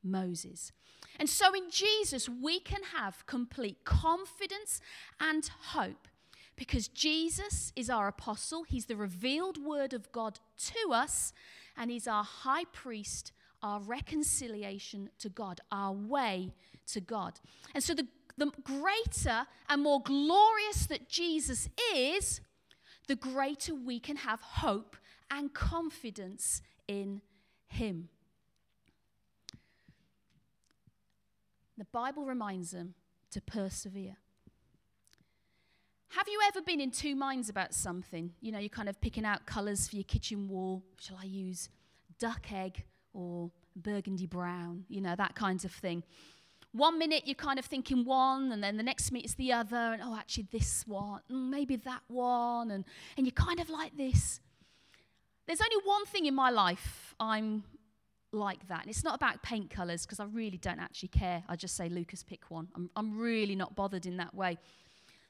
Moses. 0.02 0.72
And 1.18 1.28
so 1.28 1.54
in 1.54 1.70
Jesus, 1.70 2.28
we 2.28 2.60
can 2.60 2.82
have 2.94 3.26
complete 3.26 3.84
confidence 3.84 4.80
and 5.20 5.48
hope 5.68 6.08
because 6.56 6.88
Jesus 6.88 7.72
is 7.74 7.90
our 7.90 8.08
apostle, 8.08 8.64
he's 8.64 8.86
the 8.86 8.96
revealed 8.96 9.58
word 9.62 9.92
of 9.92 10.10
God 10.12 10.38
to 10.58 10.92
us, 10.92 11.32
and 11.76 11.90
he's 11.90 12.06
our 12.06 12.24
high 12.24 12.64
priest, 12.72 13.32
our 13.62 13.80
reconciliation 13.80 15.10
to 15.18 15.28
God, 15.28 15.60
our 15.72 15.92
way 15.92 16.52
to 16.86 17.00
God. 17.00 17.40
And 17.74 17.82
so 17.82 17.94
the 17.94 18.06
the 18.36 18.50
greater 18.62 19.46
and 19.68 19.82
more 19.82 20.02
glorious 20.02 20.86
that 20.86 21.08
Jesus 21.08 21.68
is, 21.94 22.40
the 23.06 23.16
greater 23.16 23.74
we 23.74 24.00
can 24.00 24.16
have 24.16 24.40
hope 24.40 24.96
and 25.30 25.52
confidence 25.52 26.62
in 26.88 27.20
him. 27.68 28.08
The 31.76 31.86
Bible 31.86 32.24
reminds 32.24 32.70
them 32.70 32.94
to 33.32 33.40
persevere. 33.40 34.16
Have 36.16 36.28
you 36.28 36.40
ever 36.46 36.62
been 36.62 36.80
in 36.80 36.92
two 36.92 37.16
minds 37.16 37.48
about 37.48 37.74
something? 37.74 38.30
You 38.40 38.52
know, 38.52 38.60
you're 38.60 38.68
kind 38.68 38.88
of 38.88 39.00
picking 39.00 39.24
out 39.24 39.46
colours 39.46 39.88
for 39.88 39.96
your 39.96 40.04
kitchen 40.04 40.48
wall. 40.48 40.84
Shall 41.00 41.18
I 41.20 41.24
use 41.24 41.68
duck 42.20 42.52
egg 42.52 42.84
or 43.12 43.50
burgundy 43.74 44.26
brown? 44.26 44.84
You 44.88 45.00
know, 45.00 45.16
that 45.16 45.34
kind 45.34 45.64
of 45.64 45.72
thing 45.72 46.04
one 46.70 46.98
minute 46.98 47.22
you're 47.24 47.36
kind 47.36 47.58
of 47.58 47.64
thinking 47.64 48.04
one, 48.04 48.50
and 48.50 48.62
then 48.62 48.76
the 48.76 48.82
next 48.82 49.12
minute 49.12 49.26
it's 49.26 49.34
the 49.34 49.52
other, 49.52 49.76
and 49.76 50.02
oh, 50.04 50.16
actually, 50.16 50.48
this 50.50 50.84
one, 50.86 51.20
mm, 51.30 51.48
maybe 51.48 51.76
that 51.76 52.02
one, 52.08 52.72
and, 52.72 52.84
and 53.16 53.26
you're 53.26 53.32
kind 53.32 53.60
of 53.60 53.70
like 53.70 53.96
this. 53.96 54.40
There's 55.46 55.60
only 55.60 55.76
one 55.84 56.04
thing 56.06 56.26
in 56.26 56.34
my 56.34 56.50
life 56.50 57.14
I'm 57.20 57.62
like 58.32 58.66
that. 58.66 58.80
And 58.80 58.90
it's 58.90 59.04
not 59.04 59.14
about 59.14 59.40
paint 59.44 59.70
colours, 59.70 60.04
because 60.04 60.18
I 60.18 60.24
really 60.24 60.58
don't 60.58 60.80
actually 60.80 61.10
care. 61.10 61.44
I 61.48 61.54
just 61.54 61.76
say, 61.76 61.88
Lucas, 61.88 62.24
pick 62.24 62.50
one. 62.50 62.66
I'm, 62.74 62.90
I'm 62.96 63.16
really 63.16 63.54
not 63.54 63.76
bothered 63.76 64.04
in 64.04 64.16
that 64.16 64.34
way. 64.34 64.58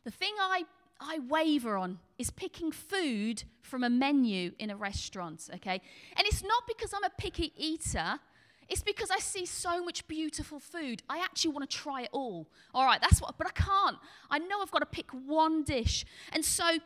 The 0.04 0.11
thing 0.11 0.34
I, 0.38 0.64
I 1.00 1.18
waver 1.28 1.76
on 1.76 1.99
is 2.18 2.30
picking 2.30 2.70
food 2.70 3.44
from 3.62 3.82
a 3.82 3.90
menu 3.90 4.52
in 4.58 4.70
a 4.70 4.76
restaurant, 4.76 5.49
okay? 5.54 5.80
And 6.16 6.26
it's 6.26 6.42
not 6.42 6.62
because 6.68 6.92
I'm 6.94 7.04
a 7.04 7.11
picky 7.16 7.52
eater. 7.56 8.20
It's 8.68 8.82
because 8.82 9.11
I 9.11 9.18
see 9.18 9.46
so 9.46 9.82
much 9.82 10.06
beautiful 10.06 10.61
food. 10.61 11.02
I 11.08 11.18
actually 11.18 11.52
want 11.52 11.68
to 11.68 11.76
try 11.76 12.02
it 12.02 12.11
all. 12.12 12.49
All 12.75 12.84
right, 12.84 13.00
that's 13.00 13.20
what, 13.20 13.37
but 13.38 13.46
I 13.46 13.50
can't. 13.50 13.96
I 14.30 14.38
know 14.38 14.61
I've 14.61 14.70
got 14.70 14.80
to 14.80 14.87
pick 14.87 15.11
one 15.11 15.64
dish. 15.64 16.04
And 16.32 16.44
so, 16.44 16.68
th- 16.68 16.82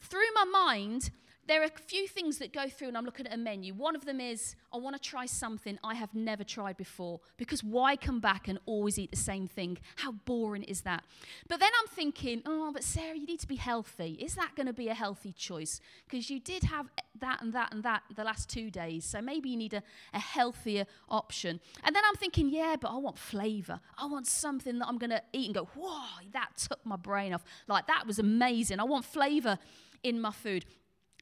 through 0.00 0.32
my 0.34 0.44
mind, 0.44 1.10
there 1.48 1.60
are 1.62 1.64
a 1.64 1.70
few 1.70 2.06
things 2.06 2.38
that 2.38 2.52
go 2.52 2.68
through 2.68 2.88
and 2.88 2.96
I'm 2.96 3.04
looking 3.04 3.26
at 3.26 3.34
a 3.34 3.36
menu. 3.36 3.74
One 3.74 3.96
of 3.96 4.04
them 4.04 4.20
is 4.20 4.54
I 4.72 4.78
want 4.78 4.94
to 4.94 5.02
try 5.02 5.26
something 5.26 5.78
I 5.82 5.94
have 5.94 6.14
never 6.14 6.44
tried 6.44 6.76
before 6.76 7.20
because 7.36 7.64
why 7.64 7.96
come 7.96 8.20
back 8.20 8.46
and 8.46 8.58
always 8.64 8.98
eat 8.98 9.10
the 9.10 9.16
same 9.16 9.48
thing? 9.48 9.78
How 9.96 10.12
boring 10.12 10.62
is 10.62 10.82
that? 10.82 11.02
But 11.48 11.58
then 11.60 11.70
I'm 11.80 11.88
thinking, 11.88 12.42
oh, 12.46 12.70
but 12.72 12.84
Sarah, 12.84 13.16
you 13.16 13.26
need 13.26 13.40
to 13.40 13.48
be 13.48 13.56
healthy. 13.56 14.12
Is 14.20 14.36
that 14.36 14.54
going 14.56 14.66
to 14.66 14.72
be 14.72 14.88
a 14.88 14.94
healthy 14.94 15.32
choice? 15.32 15.80
Because 16.08 16.30
you 16.30 16.38
did 16.38 16.62
have 16.64 16.86
that 17.18 17.42
and 17.42 17.52
that 17.54 17.72
and 17.72 17.82
that 17.82 18.02
the 18.14 18.24
last 18.24 18.48
two 18.48 18.70
days, 18.70 19.04
so 19.04 19.20
maybe 19.20 19.50
you 19.50 19.56
need 19.56 19.74
a, 19.74 19.82
a 20.14 20.20
healthier 20.20 20.86
option. 21.08 21.60
And 21.82 21.94
then 21.94 22.02
I'm 22.08 22.16
thinking, 22.16 22.50
yeah, 22.50 22.76
but 22.80 22.90
I 22.90 22.98
want 22.98 23.18
flavor. 23.18 23.80
I 23.98 24.06
want 24.06 24.26
something 24.28 24.78
that 24.78 24.86
I'm 24.86 24.98
going 24.98 25.10
to 25.10 25.22
eat 25.32 25.46
and 25.46 25.54
go, 25.54 25.68
whoa, 25.76 26.06
that 26.32 26.56
took 26.56 26.84
my 26.86 26.96
brain 26.96 27.34
off. 27.34 27.44
Like, 27.66 27.88
that 27.88 28.06
was 28.06 28.18
amazing. 28.20 28.78
I 28.78 28.84
want 28.84 29.04
flavor 29.04 29.58
in 30.02 30.20
my 30.20 30.30
food. 30.30 30.64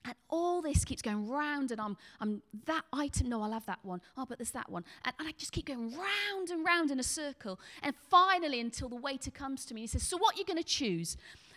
And 0.05 0.15
all 0.31 0.63
this 0.63 0.85
keeps 0.85 1.03
going 1.03 1.29
round, 1.29 1.73
and 1.73 1.81
I'm, 1.81 1.97
I'm 2.21 2.43
that 2.65 2.85
item, 2.93 3.29
no, 3.29 3.43
I'll 3.43 3.53
have 3.53 3.67
that 3.67 3.81
one. 3.83 4.01
Oh, 4.17 4.25
but 4.27 4.39
there's 4.39 4.53
that 4.53 4.71
one. 4.71 4.85
And, 5.05 5.15
and 5.19 5.29
I 5.29 5.33
just 5.33 5.53
keep 5.53 5.67
going 5.67 5.93
round 5.93 6.49
and 6.51 6.65
round 6.65 6.91
in 6.91 6.99
a 6.99 7.05
circle. 7.05 7.61
And 7.83 7.95
finally, 8.09 8.61
until 8.61 8.89
the 8.89 8.97
waiter 8.97 9.31
comes 9.31 9.67
to 9.67 9.75
me, 9.75 9.83
he 9.83 9.87
says, 9.87 10.03
So 10.03 10.17
what 10.17 10.35
are 10.35 10.39
you 10.39 10.45
going 10.47 10.57
to 10.57 10.65
choose? 10.65 11.17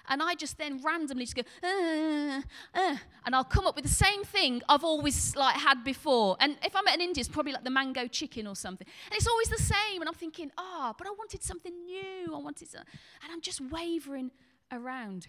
And 0.10 0.22
I 0.22 0.36
just 0.36 0.58
then 0.58 0.82
randomly 0.84 1.26
just 1.26 1.36
go, 1.36 1.44
uh, 1.64 2.42
uh, 2.74 2.98
and 3.26 3.34
I'll 3.34 3.46
come 3.46 3.66
up 3.66 3.76
with 3.76 3.86
the 3.86 3.92
same 3.92 4.24
thing 4.26 4.62
I've 4.68 4.84
always 4.84 5.36
like 5.36 5.56
had 5.56 5.84
before. 5.84 6.36
And 6.40 6.58
if 6.64 6.76
I'm 6.76 6.86
at 6.88 6.96
an 6.96 7.02
Indian, 7.02 7.22
it's 7.22 7.30
probably 7.30 7.54
like 7.54 7.64
the 7.64 7.70
mango 7.70 8.08
chicken 8.08 8.46
or 8.46 8.56
something. 8.56 8.86
And 9.10 9.16
it's 9.16 9.28
always 9.28 9.48
the 9.48 9.64
same. 9.64 10.02
And 10.02 10.10
I'm 10.10 10.16
thinking, 10.16 10.52
ah, 10.58 10.90
oh, 10.92 10.96
but 10.98 11.08
I 11.08 11.12
wanted 11.12 11.42
something 11.42 11.74
new. 11.86 12.36
I 12.36 12.38
wanted, 12.40 12.68
some, 12.70 12.82
and 13.24 13.32
I'm 13.32 13.40
just 13.40 13.62
wavering 13.62 14.32
around. 14.72 15.28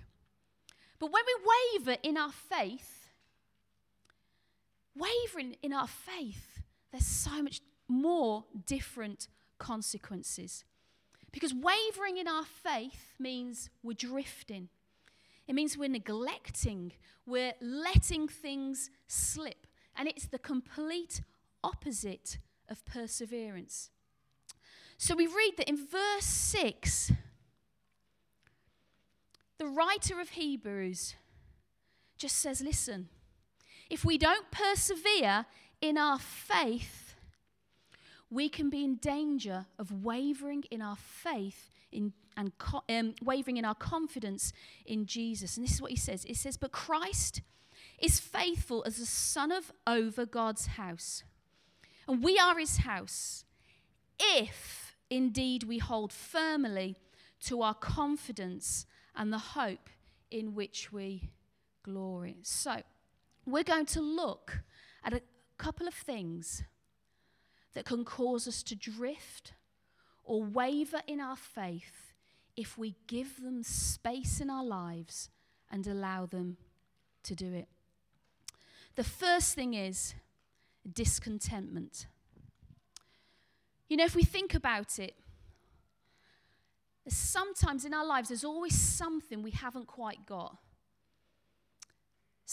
But 0.99 1.13
when 1.13 1.23
we 1.27 1.79
waver 1.79 1.99
in 2.03 2.17
our 2.17 2.33
faith, 2.33 3.04
wavering 4.97 5.57
in 5.63 5.73
our 5.73 5.89
faith, 5.89 6.63
there's 6.91 7.07
so 7.07 7.43
much 7.43 7.61
more 7.89 8.45
different 8.67 9.29
consequences. 9.59 10.65
Because 11.33 11.53
wavering 11.53 12.17
in 12.17 12.29
our 12.29 12.45
faith 12.45 13.15
means 13.19 13.71
we're 13.83 13.95
drifting. 13.95 14.69
It 15.47 15.55
means 15.55 15.77
we're 15.77 15.89
neglecting, 15.89 16.93
we're 17.27 17.55
letting 17.61 18.29
things 18.29 18.91
slip. 19.09 19.67
And 19.97 20.09
it's 20.09 20.27
the 20.27 20.39
complete 20.39 21.23
opposite 21.63 22.39
of 22.69 22.85
perseverance. 22.85 23.91
So 24.97 25.15
we 25.15 25.27
read 25.27 25.55
that 25.59 25.69
in 25.69 25.77
verse 25.77 26.25
6, 26.25 27.13
the 29.59 29.67
writer 29.67 30.21
of 30.21 30.31
Hebrews 30.31 31.15
just 32.17 32.37
says, 32.37 32.61
Listen, 32.61 33.09
if 33.91 34.05
we 34.05 34.19
don't 34.19 34.51
persevere 34.51 35.47
in 35.81 35.99
our 35.99 36.19
faith, 36.19 37.15
we 38.31 38.49
can 38.49 38.71
be 38.71 38.85
in 38.85 38.97
danger 38.97 39.67
of 39.79 40.05
wavering 40.05 40.65
in 40.71 40.83
our 40.83 40.97
faith 40.97 41.71
in, 41.93 42.13
and 42.37 42.57
co- 42.59 42.83
um, 42.89 43.15
wavering 43.23 43.57
in 43.57 43.65
our 43.65 43.75
confidence 43.75 44.53
in 44.85 45.07
Jesus. 45.07 45.57
And 45.57 45.65
this 45.65 45.75
is 45.75 45.83
what 45.83 45.91
he 45.91 45.97
says 45.97 46.25
it 46.25 46.37
says, 46.37 46.57
But 46.57 46.73
Christ 46.73 47.43
is 47.99 48.19
faithful 48.19 48.83
as 48.87 48.99
a 48.99 49.07
son 49.07 49.53
of 49.53 49.73
over 49.87 50.27
God's 50.27 50.67
house. 50.67 51.23
And 52.09 52.23
we 52.23 52.39
are 52.39 52.59
his 52.59 52.79
house 52.79 53.45
if 54.19 54.97
indeed 55.11 55.65
we 55.65 55.79
hold 55.79 56.13
firmly 56.13 56.97
to 57.41 57.63
our 57.63 57.75
confidence 57.75 58.87
and 59.15 59.33
the 59.33 59.39
hope 59.39 59.89
in 60.31 60.55
which 60.55 60.93
we 60.93 61.31
glory. 61.83 62.39
So, 62.43 62.83
we're 63.47 63.63
going 63.63 63.87
to 63.87 64.01
look 64.01 64.61
at 65.05 65.13
a 65.13 65.23
couple 65.59 65.87
of 65.87 65.95
things 65.95 66.63
that 67.75 67.85
can 67.85 68.05
cause 68.05 68.49
us 68.49 68.63
to 68.63 68.75
drift 68.75 69.53
or 70.25 70.43
waver 70.43 71.03
in 71.07 71.21
our 71.21 71.37
faith 71.37 72.13
if 72.57 72.79
we 72.79 72.95
give 73.07 73.43
them 73.43 73.63
space 73.63 74.41
in 74.41 74.49
our 74.49 74.65
lives 74.65 75.29
and 75.71 75.87
allow 75.87 76.25
them 76.25 76.57
to 77.25 77.35
do 77.35 77.53
it. 77.53 77.69
The 78.95 79.05
first 79.05 79.55
thing 79.55 79.75
is 79.75 80.15
discontentment. 80.91 82.07
You 83.89 83.97
know, 83.97 84.05
if 84.05 84.15
we 84.15 84.25
think 84.25 84.55
about 84.55 84.99
it, 84.99 85.15
sometimes 87.09 87.85
in 87.85 87.93
our 87.93 88.07
lives 88.07 88.29
there's 88.29 88.45
always 88.45 88.79
something 88.79 89.43
we 89.43 89.51
haven't 89.51 89.87
quite 89.87 90.25
got, 90.27 90.57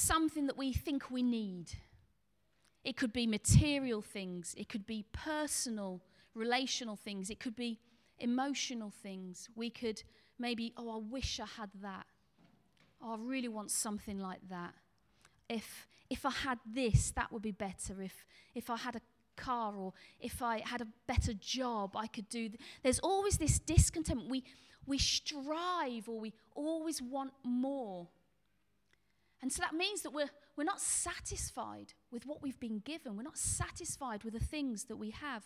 something 0.01 0.48
that 0.48 0.58
we 0.58 0.74
think 0.74 1.12
we 1.12 1.24
need. 1.24 1.72
It 2.84 2.98
could 2.98 3.13
be 3.13 3.27
material 3.27 4.01
things, 4.01 4.55
it 4.58 4.67
could 4.67 4.86
be 4.86 5.05
personal, 5.13 6.01
relational 6.34 6.96
things, 6.96 7.29
it 7.29 7.39
could 7.39 7.55
be 7.55 7.79
emotional 8.20 8.91
things. 9.03 9.50
We 9.55 9.70
could 9.70 10.01
maybe, 10.39 10.74
oh, 10.77 10.89
I 10.89 10.98
wish 10.98 11.39
I 11.39 11.46
had 11.46 11.70
that. 11.81 12.05
Oh, 13.01 13.13
I 13.13 13.17
really 13.20 13.48
want 13.48 13.72
something 13.72 14.20
like 14.20 14.41
that. 14.50 14.74
If, 15.50 15.88
if 16.10 16.25
I 16.25 16.31
had 16.31 16.60
this, 16.65 17.12
that 17.12 17.31
would 17.31 17.41
be 17.41 17.51
better. 17.51 18.01
If, 18.01 18.25
if 18.55 18.70
I 18.70 18.77
had 18.77 18.96
a 18.96 19.01
car 19.36 19.75
or 19.75 19.93
if 20.20 20.41
I 20.41 20.62
had 20.65 20.81
a 20.81 20.88
better 21.08 21.34
job, 21.34 21.96
I 21.96 22.08
could 22.08 22.29
do. 22.29 22.50
Th- 22.50 22.60
There's 22.84 23.00
always 23.00 23.38
this 23.38 23.60
discontent. 23.60 24.29
We, 24.29 24.43
we 24.86 24.98
strive 24.98 26.08
or 26.08 26.20
we 26.20 26.34
always 26.55 27.01
want 27.01 27.34
more. 27.43 28.08
And 29.41 29.51
so 29.51 29.62
that 29.62 29.74
means 29.74 30.01
that 30.03 30.13
we're, 30.13 30.29
we're 30.55 30.63
not 30.63 30.79
satisfied 30.79 31.93
with 32.12 32.25
what 32.25 32.41
we've 32.41 32.60
been 32.60 32.79
given. 32.79 33.17
We're 33.17 33.24
not 33.24 33.38
satisfied 33.38 34.24
with 34.24 34.33
the 34.33 34.39
things 34.39 34.86
that 34.86 34.98
we 34.98 35.10
have. 35.12 35.43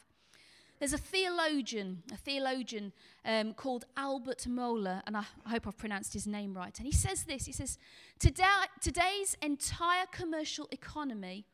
There's 0.79 0.93
a 0.93 0.97
theologian, 0.97 2.03
a 2.11 2.17
theologian 2.17 2.91
um, 3.23 3.53
called 3.53 3.85
Albert 3.95 4.45
Mohler, 4.49 5.01
and 5.07 5.15
I, 5.15 5.23
I 5.45 5.51
hope 5.51 5.67
I've 5.67 5.77
pronounced 5.77 6.13
his 6.13 6.27
name 6.27 6.53
right. 6.53 6.77
And 6.77 6.85
he 6.85 6.91
says 6.91 7.23
this: 7.23 7.45
He 7.45 7.53
says, 7.53 7.77
Today, 8.19 8.43
today's 8.81 9.37
entire 9.41 10.05
commercial 10.11 10.67
economy 10.71 11.45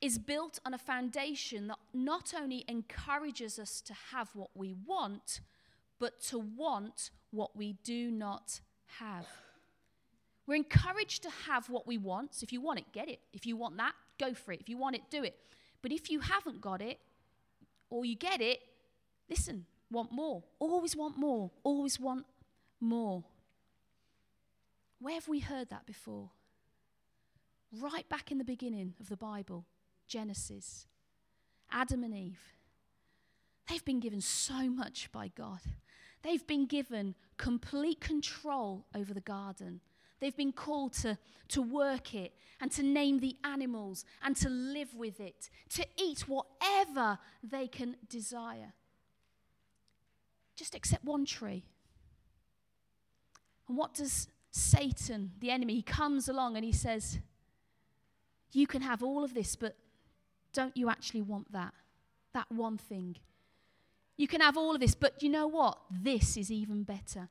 is 0.00 0.18
built 0.18 0.60
on 0.64 0.72
a 0.72 0.78
foundation 0.78 1.66
that 1.66 1.78
not 1.92 2.32
only 2.38 2.64
encourages 2.68 3.58
us 3.58 3.80
to 3.80 3.94
have 4.12 4.30
what 4.34 4.50
we 4.54 4.72
want, 4.86 5.40
but 5.98 6.20
to 6.20 6.38
want 6.38 7.10
what 7.30 7.56
we 7.56 7.74
do 7.84 8.10
not 8.10 8.60
have. 8.98 9.26
We're 10.46 10.56
encouraged 10.56 11.22
to 11.22 11.30
have 11.46 11.70
what 11.70 11.86
we 11.86 11.98
want. 11.98 12.34
So 12.34 12.44
if 12.44 12.52
you 12.52 12.60
want 12.60 12.80
it, 12.80 12.86
get 12.92 13.08
it. 13.08 13.20
If 13.32 13.46
you 13.46 13.56
want 13.56 13.76
that, 13.76 13.92
go 14.18 14.34
for 14.34 14.52
it. 14.52 14.60
If 14.60 14.68
you 14.68 14.76
want 14.76 14.96
it, 14.96 15.02
do 15.10 15.22
it. 15.22 15.36
But 15.82 15.92
if 15.92 16.10
you 16.10 16.20
haven't 16.20 16.60
got 16.60 16.82
it, 16.82 16.98
or 17.90 18.04
you 18.04 18.16
get 18.16 18.40
it, 18.40 18.60
listen, 19.28 19.66
want 19.90 20.10
more. 20.12 20.42
Always 20.58 20.96
want 20.96 21.18
more. 21.18 21.50
Always 21.62 22.00
want 22.00 22.24
more. 22.80 23.24
Where 24.98 25.14
have 25.14 25.28
we 25.28 25.40
heard 25.40 25.68
that 25.70 25.84
before? 25.84 26.30
Right 27.80 28.08
back 28.08 28.30
in 28.30 28.38
the 28.38 28.44
beginning 28.44 28.94
of 29.00 29.08
the 29.08 29.16
Bible, 29.16 29.66
Genesis. 30.06 30.86
Adam 31.70 32.04
and 32.04 32.14
Eve. 32.14 32.40
They've 33.68 33.84
been 33.84 34.00
given 34.00 34.20
so 34.20 34.68
much 34.68 35.10
by 35.12 35.28
God. 35.28 35.60
They've 36.22 36.46
been 36.46 36.66
given 36.66 37.14
complete 37.36 38.00
control 38.00 38.86
over 38.94 39.12
the 39.12 39.20
garden. 39.20 39.80
They've 40.22 40.36
been 40.36 40.52
called 40.52 40.92
to, 41.02 41.18
to 41.48 41.60
work 41.60 42.14
it 42.14 42.32
and 42.60 42.70
to 42.70 42.84
name 42.84 43.18
the 43.18 43.34
animals 43.42 44.04
and 44.22 44.36
to 44.36 44.48
live 44.48 44.94
with 44.94 45.18
it, 45.18 45.50
to 45.70 45.84
eat 46.00 46.28
whatever 46.28 47.18
they 47.42 47.66
can 47.66 47.96
desire. 48.08 48.72
Just 50.54 50.76
except 50.76 51.04
one 51.04 51.24
tree. 51.26 51.64
And 53.66 53.76
what 53.76 53.94
does 53.94 54.28
Satan, 54.52 55.32
the 55.40 55.50
enemy, 55.50 55.74
he 55.74 55.82
comes 55.82 56.28
along 56.28 56.54
and 56.54 56.64
he 56.64 56.70
says, 56.70 57.18
You 58.52 58.68
can 58.68 58.82
have 58.82 59.02
all 59.02 59.24
of 59.24 59.34
this, 59.34 59.56
but 59.56 59.74
don't 60.52 60.76
you 60.76 60.88
actually 60.88 61.22
want 61.22 61.50
that? 61.50 61.74
That 62.32 62.46
one 62.48 62.78
thing. 62.78 63.16
You 64.16 64.28
can 64.28 64.40
have 64.40 64.56
all 64.56 64.76
of 64.76 64.80
this, 64.80 64.94
but 64.94 65.20
you 65.20 65.30
know 65.30 65.48
what? 65.48 65.78
This 65.90 66.36
is 66.36 66.52
even 66.52 66.84
better. 66.84 67.28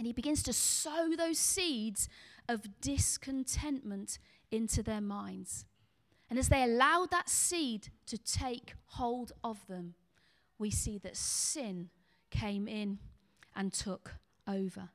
And 0.00 0.06
he 0.06 0.14
begins 0.14 0.42
to 0.44 0.54
sow 0.54 1.10
those 1.14 1.38
seeds 1.38 2.08
of 2.48 2.80
discontentment 2.80 4.18
into 4.50 4.82
their 4.82 5.02
minds. 5.02 5.66
And 6.30 6.38
as 6.38 6.48
they 6.48 6.62
allow 6.62 7.06
that 7.10 7.28
seed 7.28 7.88
to 8.06 8.16
take 8.16 8.72
hold 8.86 9.32
of 9.44 9.58
them, 9.66 9.96
we 10.58 10.70
see 10.70 10.96
that 11.00 11.18
sin 11.18 11.90
came 12.30 12.66
in 12.66 12.98
and 13.54 13.74
took 13.74 14.14
over. 14.48 14.88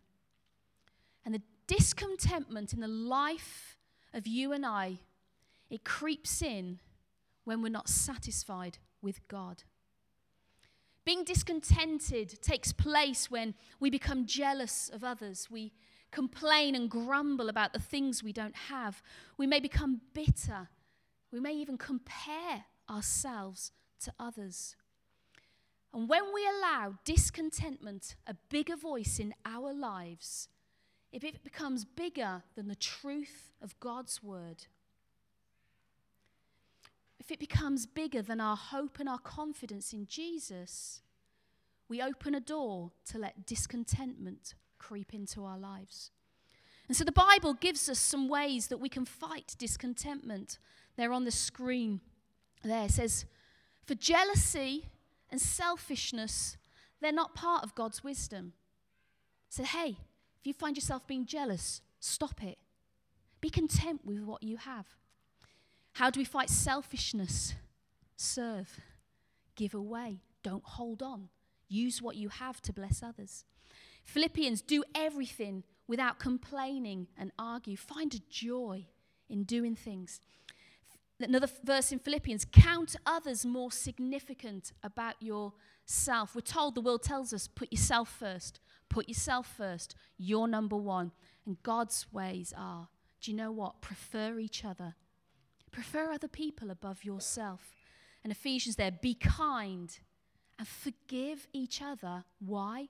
And 1.24 1.36
the 1.36 1.44
discontentment 1.68 2.74
in 2.74 2.80
the 2.80 2.88
life 2.88 3.78
of 4.12 4.26
you 4.26 4.54
and 4.54 4.66
I, 4.66 4.98
it 5.70 5.84
creeps 5.84 6.42
in 6.42 6.80
when 7.44 7.62
we're 7.62 7.70
not 7.70 7.90
satisfied 7.90 8.80
with 9.04 9.28
God. 9.28 9.66
Being 11.06 11.24
discontented 11.24 12.42
takes 12.42 12.74
place 12.74 13.30
when 13.30 13.54
we 13.80 13.92
become 13.92 14.26
jealous 14.26 14.90
of 14.90 15.04
others. 15.04 15.48
We 15.52 15.72
complain 16.12 16.74
and 16.74 16.90
grumble 16.90 17.48
about 17.48 17.74
the 17.74 17.80
things 17.80 18.24
we 18.24 18.34
don't 18.34 18.56
have. 18.56 19.04
We 19.38 19.46
may 19.46 19.60
become 19.60 20.02
bitter. 20.14 20.70
We 21.32 21.40
may 21.40 21.54
even 21.54 21.78
compare 21.78 22.66
ourselves 22.90 23.72
to 24.02 24.14
others. 24.20 24.76
And 25.94 26.10
when 26.10 26.34
we 26.34 26.46
allow 26.48 26.96
discontentment 27.06 28.16
a 28.26 28.36
bigger 28.50 28.76
voice 28.76 29.20
in 29.20 29.34
our 29.46 29.74
lives, 29.74 30.50
if 31.12 31.24
it 31.24 31.44
becomes 31.44 31.86
bigger 31.86 32.44
than 32.56 32.68
the 32.68 32.76
truth 32.76 33.52
of 33.62 33.80
God's 33.80 34.24
word, 34.24 34.66
if 37.20 37.32
it 37.32 37.40
becomes 37.40 37.86
bigger 37.86 38.22
than 38.22 38.40
our 38.40 38.58
hope 38.58 39.00
and 39.00 39.08
our 39.08 39.20
confidence 39.20 39.94
in 39.94 40.06
Jesus, 40.06 41.02
we 41.88 42.02
open 42.02 42.36
a 42.36 42.40
door 42.40 42.92
to 43.12 43.18
let 43.18 43.46
discontentment 43.46 44.56
creep 44.80 45.14
into 45.14 45.44
our 45.44 45.58
lives. 45.58 46.12
And 46.88 46.96
so 46.96 47.04
the 47.04 47.12
Bible 47.12 47.54
gives 47.54 47.90
us 47.90 48.00
some 48.00 48.28
ways 48.28 48.68
that 48.68 48.78
we 48.78 48.90
can 48.90 49.06
fight 49.06 49.56
discontentment. 49.58 50.60
They're 50.98 51.14
on 51.14 51.26
the 51.26 51.32
screen 51.32 52.02
there. 52.64 52.86
It 52.86 52.92
says, 52.92 53.26
For 53.86 53.96
jealousy 53.96 54.90
and 55.32 55.42
selfishness, 55.42 56.58
they're 57.02 57.12
not 57.12 57.34
part 57.34 57.64
of 57.64 57.76
God's 57.76 58.04
wisdom. 58.04 58.54
So, 59.50 59.64
hey, 59.64 59.98
if 60.40 60.46
you 60.46 60.54
find 60.54 60.78
yourself 60.78 61.08
being 61.08 61.26
jealous, 61.26 61.82
stop 62.00 62.44
it. 62.44 62.58
Be 63.42 63.50
content 63.50 64.02
with 64.06 64.20
what 64.20 64.44
you 64.44 64.58
have. 64.58 64.86
How 65.96 66.10
do 66.10 66.20
we 66.20 66.26
fight 66.26 66.50
selfishness? 66.50 67.54
Serve, 68.18 68.82
give 69.56 69.74
away, 69.74 70.20
don't 70.44 70.64
hold 70.64 71.02
on. 71.02 71.30
Use 71.70 72.02
what 72.02 72.18
you 72.18 72.28
have 72.28 72.62
to 72.64 72.74
bless 72.74 73.02
others. 73.02 73.46
Philippians, 74.04 74.62
do 74.62 74.84
everything 74.94 75.64
without 75.88 76.20
complaining 76.20 77.08
and 77.18 77.32
argue. 77.40 77.78
Find 77.78 78.14
a 78.14 78.20
joy 78.30 78.88
in 79.30 79.44
doing 79.44 79.74
things. 79.74 80.20
Another 81.22 81.48
verse 81.64 81.94
in 81.94 82.00
Philippians 82.00 82.46
count 82.52 82.98
others 83.06 83.46
more 83.46 83.72
significant 83.72 84.74
about 84.84 85.16
yourself. 85.22 86.36
We're 86.36 86.42
told 86.42 86.76
the 86.76 86.82
world 86.82 87.04
tells 87.04 87.32
us 87.32 87.48
put 87.48 87.72
yourself 87.72 88.10
first. 88.10 88.60
Put 88.90 89.08
yourself 89.08 89.48
first. 89.56 89.96
You're 90.18 90.50
number 90.50 90.76
one. 90.76 91.14
And 91.46 91.64
God's 91.64 92.06
ways 92.12 92.54
are 92.58 92.90
do 93.22 93.32
you 93.32 93.38
know 93.38 93.54
what? 93.54 93.82
Prefer 93.82 94.40
each 94.40 94.66
other 94.66 94.96
Prefer 95.76 96.14
other 96.14 96.30
people 96.30 96.72
above 96.72 97.04
yourself. 97.04 97.76
And 98.24 98.32
Ephesians 98.32 98.78
there, 98.78 98.92
be 98.92 99.14
kind 99.14 100.00
and 100.58 100.66
forgive 100.66 101.48
each 101.52 101.82
other. 101.82 102.24
Why? 102.40 102.88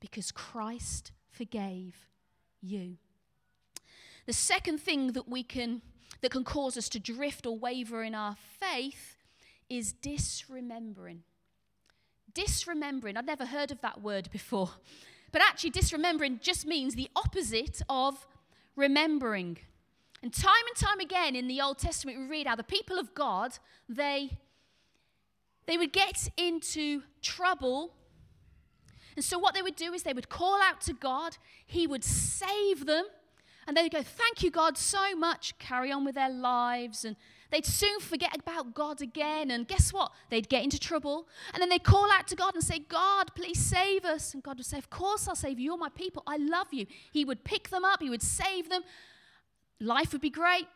Because 0.00 0.30
Christ 0.32 1.12
forgave 1.30 1.96
you. 2.60 2.98
The 4.26 4.34
second 4.34 4.82
thing 4.82 5.12
that 5.12 5.26
we 5.26 5.42
can 5.42 5.80
that 6.20 6.30
can 6.30 6.44
cause 6.44 6.76
us 6.76 6.90
to 6.90 7.00
drift 7.00 7.46
or 7.46 7.58
waver 7.58 8.02
in 8.02 8.14
our 8.14 8.36
faith 8.60 9.16
is 9.70 9.94
disremembering. 9.94 11.20
Disremembering. 12.34 13.16
I'd 13.16 13.24
never 13.24 13.46
heard 13.46 13.72
of 13.72 13.80
that 13.80 14.02
word 14.02 14.30
before. 14.30 14.72
But 15.32 15.40
actually, 15.40 15.70
disremembering 15.70 16.42
just 16.42 16.66
means 16.66 16.96
the 16.96 17.10
opposite 17.16 17.80
of 17.88 18.26
remembering. 18.76 19.56
And 20.26 20.34
time 20.34 20.66
and 20.66 20.76
time 20.76 20.98
again 20.98 21.36
in 21.36 21.46
the 21.46 21.60
Old 21.60 21.78
Testament, 21.78 22.18
we 22.18 22.24
read 22.24 22.48
how 22.48 22.56
the 22.56 22.64
people 22.64 22.98
of 22.98 23.14
God, 23.14 23.52
they, 23.88 24.36
they 25.66 25.78
would 25.78 25.92
get 25.92 26.28
into 26.36 27.04
trouble. 27.22 27.94
And 29.14 29.24
so 29.24 29.38
what 29.38 29.54
they 29.54 29.62
would 29.62 29.76
do 29.76 29.92
is 29.92 30.02
they 30.02 30.12
would 30.12 30.28
call 30.28 30.60
out 30.60 30.80
to 30.80 30.92
God, 30.92 31.36
He 31.64 31.86
would 31.86 32.02
save 32.02 32.86
them, 32.86 33.04
And 33.68 33.76
they'd 33.76 33.92
go, 33.92 34.02
Thank 34.02 34.42
you, 34.42 34.50
God, 34.50 34.76
so 34.76 35.14
much, 35.14 35.56
carry 35.60 35.92
on 35.92 36.04
with 36.04 36.16
their 36.16 36.28
lives. 36.28 37.04
And 37.04 37.14
they'd 37.52 37.64
soon 37.64 38.00
forget 38.00 38.36
about 38.36 38.74
God 38.74 39.00
again. 39.00 39.52
And 39.52 39.68
guess 39.68 39.92
what? 39.92 40.10
They'd 40.30 40.48
get 40.48 40.64
into 40.64 40.80
trouble. 40.80 41.28
And 41.54 41.62
then 41.62 41.68
they'd 41.68 41.84
call 41.84 42.10
out 42.10 42.26
to 42.26 42.34
God 42.34 42.56
and 42.56 42.64
say, 42.64 42.80
God, 42.80 43.32
please 43.36 43.60
save 43.60 44.04
us. 44.04 44.34
And 44.34 44.42
God 44.42 44.56
would 44.56 44.66
say, 44.66 44.78
Of 44.78 44.90
course, 44.90 45.28
I'll 45.28 45.36
save 45.36 45.60
you. 45.60 45.66
You're 45.66 45.78
my 45.78 45.90
people. 45.90 46.24
I 46.26 46.36
love 46.36 46.72
you. 46.72 46.86
He 47.12 47.24
would 47.24 47.44
pick 47.44 47.68
them 47.68 47.84
up, 47.84 48.02
He 48.02 48.10
would 48.10 48.24
save 48.24 48.68
them. 48.70 48.82
Life 49.80 50.12
would 50.12 50.22
be 50.22 50.30
great. 50.30 50.68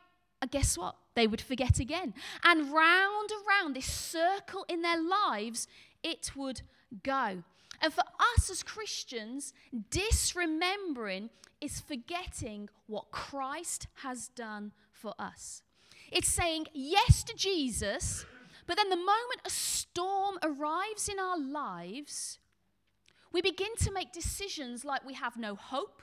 And 0.42 0.50
guess 0.50 0.78
what? 0.78 0.96
They 1.14 1.26
would 1.26 1.40
forget 1.40 1.78
again. 1.78 2.14
And 2.44 2.72
round 2.72 3.30
and 3.30 3.46
round 3.46 3.76
this 3.76 3.86
circle 3.86 4.64
in 4.68 4.82
their 4.82 5.00
lives, 5.00 5.68
it 6.02 6.32
would 6.34 6.62
go. 7.02 7.42
And 7.82 7.92
for 7.92 8.04
us 8.36 8.50
as 8.50 8.62
Christians, 8.62 9.52
disremembering 9.90 11.30
is 11.60 11.80
forgetting 11.80 12.68
what 12.86 13.10
Christ 13.10 13.86
has 14.02 14.28
done 14.28 14.72
for 14.92 15.14
us. 15.18 15.62
It's 16.10 16.28
saying 16.28 16.66
yes 16.72 17.22
to 17.24 17.34
Jesus, 17.34 18.24
but 18.66 18.76
then 18.76 18.90
the 18.90 18.96
moment 18.96 19.40
a 19.44 19.50
storm 19.50 20.38
arrives 20.42 21.08
in 21.08 21.18
our 21.18 21.38
lives, 21.38 22.38
we 23.32 23.40
begin 23.40 23.74
to 23.76 23.92
make 23.92 24.12
decisions 24.12 24.84
like 24.84 25.06
we 25.06 25.14
have 25.14 25.36
no 25.36 25.54
hope. 25.54 26.02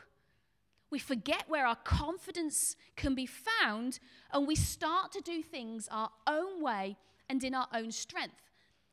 We 0.89 0.99
forget 0.99 1.43
where 1.47 1.67
our 1.67 1.75
confidence 1.75 2.75
can 2.95 3.13
be 3.13 3.25
found, 3.25 3.99
and 4.31 4.47
we 4.47 4.55
start 4.55 5.11
to 5.13 5.21
do 5.21 5.41
things 5.41 5.87
our 5.91 6.11
own 6.25 6.61
way 6.61 6.97
and 7.29 7.43
in 7.43 7.53
our 7.53 7.67
own 7.73 7.91
strength. 7.91 8.41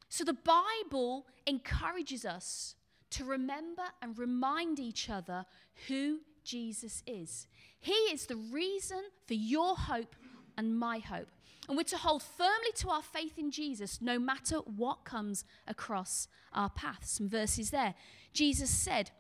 So 0.09 0.25
the 0.25 0.33
Bible 0.33 1.27
encourages 1.47 2.25
us 2.25 2.75
to 3.11 3.25
remember 3.25 3.85
and 4.03 4.19
remind 4.19 4.81
each 4.81 5.09
other 5.09 5.47
who 5.89 6.21
Jesus 6.43 7.03
is. 7.07 7.47
He 7.81 7.93
is 7.93 8.27
the 8.27 8.37
reason 8.37 9.03
for 9.27 9.35
your 9.35 9.77
hope 9.77 10.17
and 10.57 10.79
my 10.79 10.99
hope. 10.99 11.29
And 11.69 11.77
we're 11.77 11.85
to 11.85 11.97
hold 11.97 12.23
firmly 12.23 12.73
to 12.77 12.91
our 12.91 13.03
faith 13.03 13.39
in 13.39 13.51
Jesus 13.51 14.03
no 14.03 14.19
matter 14.19 14.57
what 14.59 15.05
comes 15.05 15.45
across 15.67 16.29
our 16.53 16.69
path. 16.69 17.05
Some 17.05 17.29
verses 17.29 17.71
there. 17.71 17.95
Jesus 18.33 18.71
said, 18.71 19.11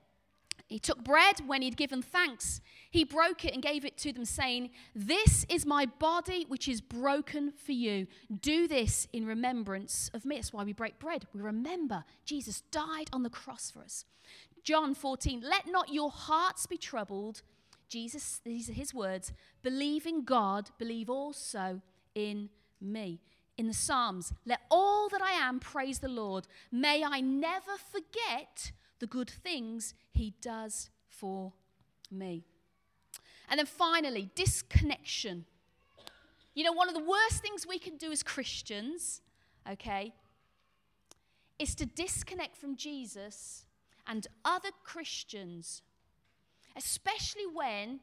he 0.66 0.78
took 0.78 1.04
bread 1.04 1.40
when 1.46 1.62
he'd 1.62 1.76
given 1.76 2.00
thanks. 2.00 2.60
He 2.90 3.04
broke 3.04 3.44
it 3.44 3.52
and 3.52 3.62
gave 3.62 3.84
it 3.84 3.98
to 3.98 4.12
them, 4.12 4.24
saying, 4.24 4.70
This 4.94 5.44
is 5.48 5.66
my 5.66 5.86
body, 5.86 6.46
which 6.48 6.68
is 6.68 6.80
broken 6.80 7.52
for 7.52 7.72
you. 7.72 8.06
Do 8.40 8.66
this 8.66 9.06
in 9.12 9.26
remembrance 9.26 10.10
of 10.14 10.24
me. 10.24 10.36
That's 10.36 10.52
why 10.52 10.64
we 10.64 10.72
break 10.72 10.98
bread. 10.98 11.26
We 11.34 11.42
remember 11.42 12.04
Jesus 12.24 12.62
died 12.70 13.10
on 13.12 13.22
the 13.22 13.30
cross 13.30 13.70
for 13.70 13.80
us. 13.80 14.04
John 14.62 14.94
14, 14.94 15.42
let 15.42 15.66
not 15.66 15.92
your 15.92 16.10
hearts 16.10 16.66
be 16.66 16.78
troubled. 16.78 17.42
Jesus, 17.88 18.40
these 18.44 18.70
are 18.70 18.74
his 18.74 18.94
words. 18.94 19.32
Believe 19.62 20.06
in 20.06 20.24
God, 20.24 20.70
believe 20.78 21.10
also 21.10 21.82
in 22.14 22.48
me. 22.80 23.20
In 23.58 23.68
the 23.68 23.74
Psalms, 23.74 24.32
let 24.46 24.62
all 24.70 25.08
that 25.10 25.22
I 25.22 25.32
am 25.32 25.60
praise 25.60 25.98
the 25.98 26.08
Lord. 26.08 26.48
May 26.72 27.04
I 27.04 27.20
never 27.20 27.72
forget 27.76 28.72
the 28.98 29.06
good 29.06 29.30
things 29.30 29.94
he 30.12 30.34
does 30.40 30.90
for 31.08 31.52
me. 32.10 32.44
And 33.48 33.58
then 33.58 33.66
finally, 33.66 34.30
disconnection. 34.34 35.44
You 36.54 36.64
know, 36.64 36.72
one 36.72 36.88
of 36.88 36.94
the 36.94 37.04
worst 37.04 37.42
things 37.42 37.66
we 37.66 37.78
can 37.78 37.96
do 37.96 38.12
as 38.12 38.22
Christians, 38.22 39.20
okay, 39.70 40.14
is 41.58 41.74
to 41.76 41.86
disconnect 41.86 42.56
from 42.56 42.76
Jesus 42.76 43.66
and 44.06 44.26
other 44.44 44.70
Christians, 44.84 45.82
especially 46.76 47.46
when 47.52 48.00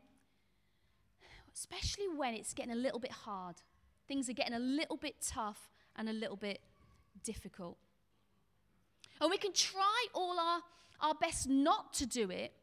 especially 1.54 2.08
when 2.16 2.34
it's 2.34 2.54
getting 2.54 2.72
a 2.72 2.76
little 2.76 3.00
bit 3.00 3.12
hard. 3.12 3.58
Things 4.08 4.30
are 4.30 4.34
getting 4.34 4.54
a 4.54 4.60
little 4.60 4.96
bit 4.96 5.16
tough 5.22 5.70
and 5.98 6.08
a 6.08 6.14
little 6.14 6.38
bit 6.38 6.62
difficult. 7.24 7.78
And 9.20 9.30
we 9.30 9.38
can 9.38 9.54
try 9.54 10.06
all 10.14 10.40
our 10.40 10.62
our 11.02 11.14
best 11.14 11.48
not 11.48 11.94
to 11.96 12.06
do 12.06 12.30
it 12.30 12.54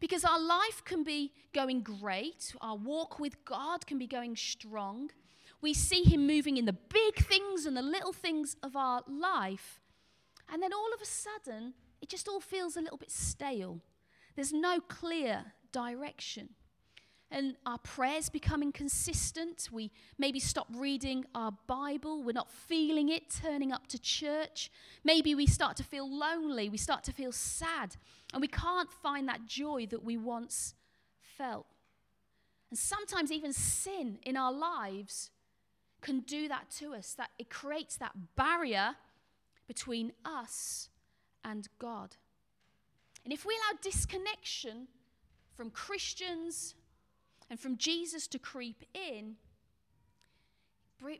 because 0.00 0.24
our 0.24 0.40
life 0.40 0.82
can 0.84 1.02
be 1.04 1.32
going 1.54 1.82
great, 1.82 2.54
our 2.60 2.76
walk 2.76 3.18
with 3.18 3.44
God 3.44 3.86
can 3.86 3.98
be 3.98 4.06
going 4.06 4.36
strong. 4.36 5.10
We 5.62 5.72
see 5.72 6.02
Him 6.02 6.26
moving 6.26 6.58
in 6.58 6.66
the 6.66 6.72
big 6.74 7.16
things 7.16 7.66
and 7.66 7.76
the 7.76 7.82
little 7.82 8.12
things 8.12 8.56
of 8.62 8.76
our 8.76 9.02
life. 9.08 9.80
And 10.52 10.62
then 10.62 10.72
all 10.72 10.92
of 10.94 11.00
a 11.00 11.06
sudden, 11.06 11.74
it 12.02 12.08
just 12.08 12.28
all 12.28 12.40
feels 12.40 12.76
a 12.76 12.80
little 12.80 12.98
bit 12.98 13.10
stale. 13.10 13.80
There's 14.34 14.52
no 14.52 14.80
clear 14.80 15.46
direction 15.72 16.50
and 17.30 17.56
our 17.66 17.78
prayers 17.78 18.28
become 18.28 18.62
inconsistent. 18.62 19.68
We 19.72 19.90
maybe 20.16 20.38
stop 20.38 20.68
reading 20.74 21.24
our 21.34 21.52
Bible. 21.66 22.22
We're 22.22 22.32
not 22.32 22.50
feeling 22.50 23.08
it 23.08 23.30
turning 23.42 23.72
up 23.72 23.88
to 23.88 23.98
church. 23.98 24.70
Maybe 25.02 25.34
we 25.34 25.46
start 25.46 25.76
to 25.78 25.84
feel 25.84 26.08
lonely. 26.08 26.68
We 26.68 26.78
start 26.78 27.02
to 27.04 27.12
feel 27.12 27.32
sad. 27.32 27.96
And 28.32 28.40
we 28.40 28.48
can't 28.48 28.90
find 28.90 29.28
that 29.28 29.46
joy 29.46 29.86
that 29.86 30.04
we 30.04 30.16
once 30.16 30.74
felt. 31.20 31.66
And 32.70 32.78
sometimes 32.78 33.32
even 33.32 33.52
sin 33.52 34.18
in 34.22 34.36
our 34.36 34.52
lives 34.52 35.30
can 36.00 36.20
do 36.20 36.46
that 36.46 36.70
to 36.78 36.94
us, 36.94 37.14
that 37.14 37.30
it 37.38 37.50
creates 37.50 37.96
that 37.96 38.12
barrier 38.36 38.94
between 39.66 40.12
us 40.24 40.90
and 41.44 41.68
God. 41.80 42.16
And 43.24 43.32
if 43.32 43.44
we 43.44 43.54
allow 43.54 43.78
disconnection 43.82 44.86
from 45.56 45.70
Christians, 45.70 46.74
and 47.48 47.60
from 47.60 47.76
Jesus 47.76 48.26
to 48.28 48.38
creep 48.38 48.84
in, 48.94 49.36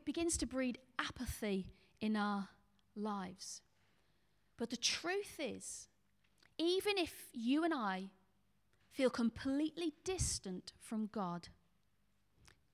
begins 0.05 0.37
to 0.37 0.45
breed 0.45 0.79
apathy 0.99 1.67
in 2.01 2.15
our 2.15 2.49
lives. 2.95 3.61
But 4.57 4.69
the 4.69 4.77
truth 4.77 5.39
is, 5.39 5.87
even 6.57 6.97
if 6.97 7.13
you 7.33 7.63
and 7.63 7.73
I 7.73 8.09
feel 8.91 9.09
completely 9.09 9.93
distant 10.03 10.73
from 10.79 11.09
God, 11.11 11.49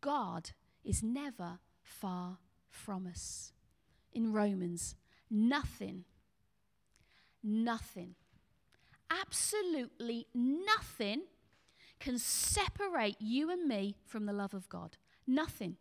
God 0.01 0.51
is 0.83 1.03
never 1.03 1.59
far 1.81 2.37
from 2.69 3.07
us. 3.07 3.51
In 4.13 4.31
Romans, 4.31 4.95
nothing, 5.29 6.05
nothing, 7.43 8.15
absolutely 9.09 10.27
nothing 10.33 11.23
can 12.03 12.17
separate 12.19 13.15
you 13.19 13.49
and 13.49 13.65
me 13.65 13.95
from 14.05 14.25
the 14.25 14.33
love 14.33 14.53
of 14.53 14.67
God. 14.67 14.97
Nothing. 15.25 15.77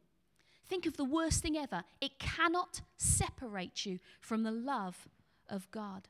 Think 0.69 0.87
of 0.87 0.97
the 0.97 1.05
worst 1.05 1.43
thing 1.43 1.57
ever. 1.57 1.83
It 2.01 2.21
cannot 2.21 2.81
separate 2.97 3.85
you 3.85 3.99
from 4.21 4.45
the 4.45 4.53
love 4.53 5.09
of 5.51 5.69
God. 5.73 6.07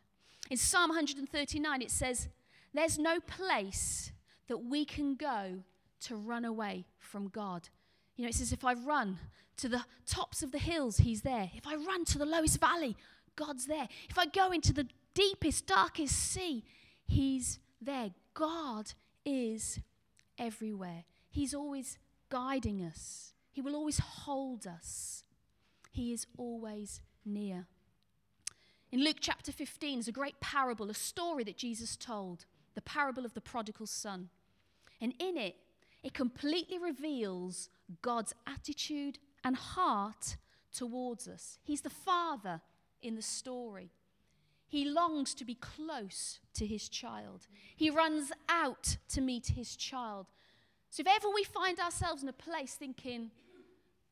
In 0.51 0.59
Psalm 0.59 0.91
139, 0.91 1.81
it 1.81 1.91
says, 1.91 2.29
There's 2.75 2.99
no 2.99 3.21
place 3.21 4.13
that 4.49 4.59
we 4.59 4.85
can 4.85 5.15
go 5.15 5.63
to 6.03 6.17
run 6.17 6.45
away 6.45 6.85
from 6.99 7.29
God. 7.29 7.71
You 8.17 8.25
know, 8.25 8.29
it 8.29 8.35
says, 8.35 8.53
If 8.53 8.67
I 8.67 8.75
run 8.75 9.19
to 9.57 9.69
the 9.69 9.83
tops 10.07 10.43
of 10.43 10.53
the 10.53 10.59
hills, 10.59 10.99
He's 10.99 11.23
there. 11.23 11.51
If 11.55 11.67
I 11.67 11.77
run 11.77 12.05
to 12.07 12.19
the 12.19 12.27
lowest 12.27 12.61
valley, 12.61 12.99
God's 13.35 13.67
there. 13.67 13.89
If 14.11 14.19
I 14.19 14.27
go 14.27 14.53
into 14.53 14.75
the 14.75 14.89
deepest, 15.15 15.67
darkest 15.67 16.15
sea, 16.15 16.65
He's 17.07 17.59
there. 17.81 18.11
God 18.35 18.93
is 19.25 19.81
everywhere. 20.43 21.05
He's 21.31 21.55
always 21.55 21.99
guiding 22.29 22.83
us, 22.83 23.33
He 23.53 23.61
will 23.61 23.77
always 23.77 23.99
hold 23.99 24.67
us. 24.67 25.25
He 25.91 26.13
is 26.15 26.27
always 26.39 27.03
near. 27.25 27.67
In 28.91 29.05
Luke 29.05 29.19
chapter 29.21 29.53
15 29.53 29.99
is 29.99 30.09
a 30.09 30.13
great 30.13 30.41
parable, 30.41 30.91
a 30.91 30.95
story 30.95 31.45
that 31.45 31.59
Jesus 31.59 31.97
told, 31.97 32.47
the 32.75 32.81
parable 32.81 33.27
of 33.27 33.35
the 33.35 33.43
prodigal 33.43 33.87
son. 33.87 34.31
And 35.03 35.13
in 35.19 35.37
it, 35.37 35.57
it 36.03 36.15
completely 36.15 36.79
reveals 36.79 37.69
God's 38.01 38.35
attitude 38.47 39.19
and 39.45 39.55
heart 39.55 40.37
towards 40.75 41.29
us. 41.29 41.59
He's 41.63 41.83
the 41.83 41.91
father 41.91 42.63
in 43.03 43.15
the 43.15 43.23
story. 43.23 43.91
He 44.73 44.87
longs 44.87 45.35
to 45.35 45.45
be 45.45 45.57
close 45.57 46.41
to 46.55 46.65
his 46.65 46.89
child. 46.89 47.47
He 47.77 47.91
runs 47.91 48.33
out 48.49 48.97
to 49.11 49.21
meet 49.21 49.49
his 49.49 49.77
child. 49.77 50.29
So 50.89 51.03
if 51.03 51.07
ever 51.07 51.29
we 51.29 51.45
find 51.45 51.79
ourselves 51.79 52.23
in 52.23 52.31
a 52.31 52.33
place 52.33 52.73
thinking, 52.73 53.33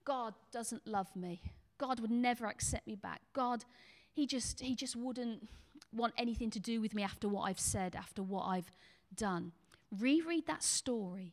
God 0.05 0.35
doesn't 0.53 0.87
love 0.87 1.16
me, 1.16 1.40
God 1.79 1.99
would 2.01 2.11
never 2.11 2.44
accept 2.44 2.87
me 2.87 2.94
back, 2.94 3.23
God, 3.33 3.64
he 4.12 4.27
just, 4.27 4.61
he 4.61 4.75
just 4.75 4.96
wouldn't 4.96 5.49
want 5.94 6.12
anything 6.18 6.51
to 6.51 6.61
do 6.61 6.83
with 6.83 6.92
me 6.92 7.03
after 7.03 7.27
what 7.27 7.44
I've 7.44 7.59
said, 7.59 7.96
after 7.96 8.23
what 8.23 8.44
I've 8.44 8.70
done. 9.16 9.53
Reread 9.99 10.46
that 10.46 10.62
story 10.62 11.33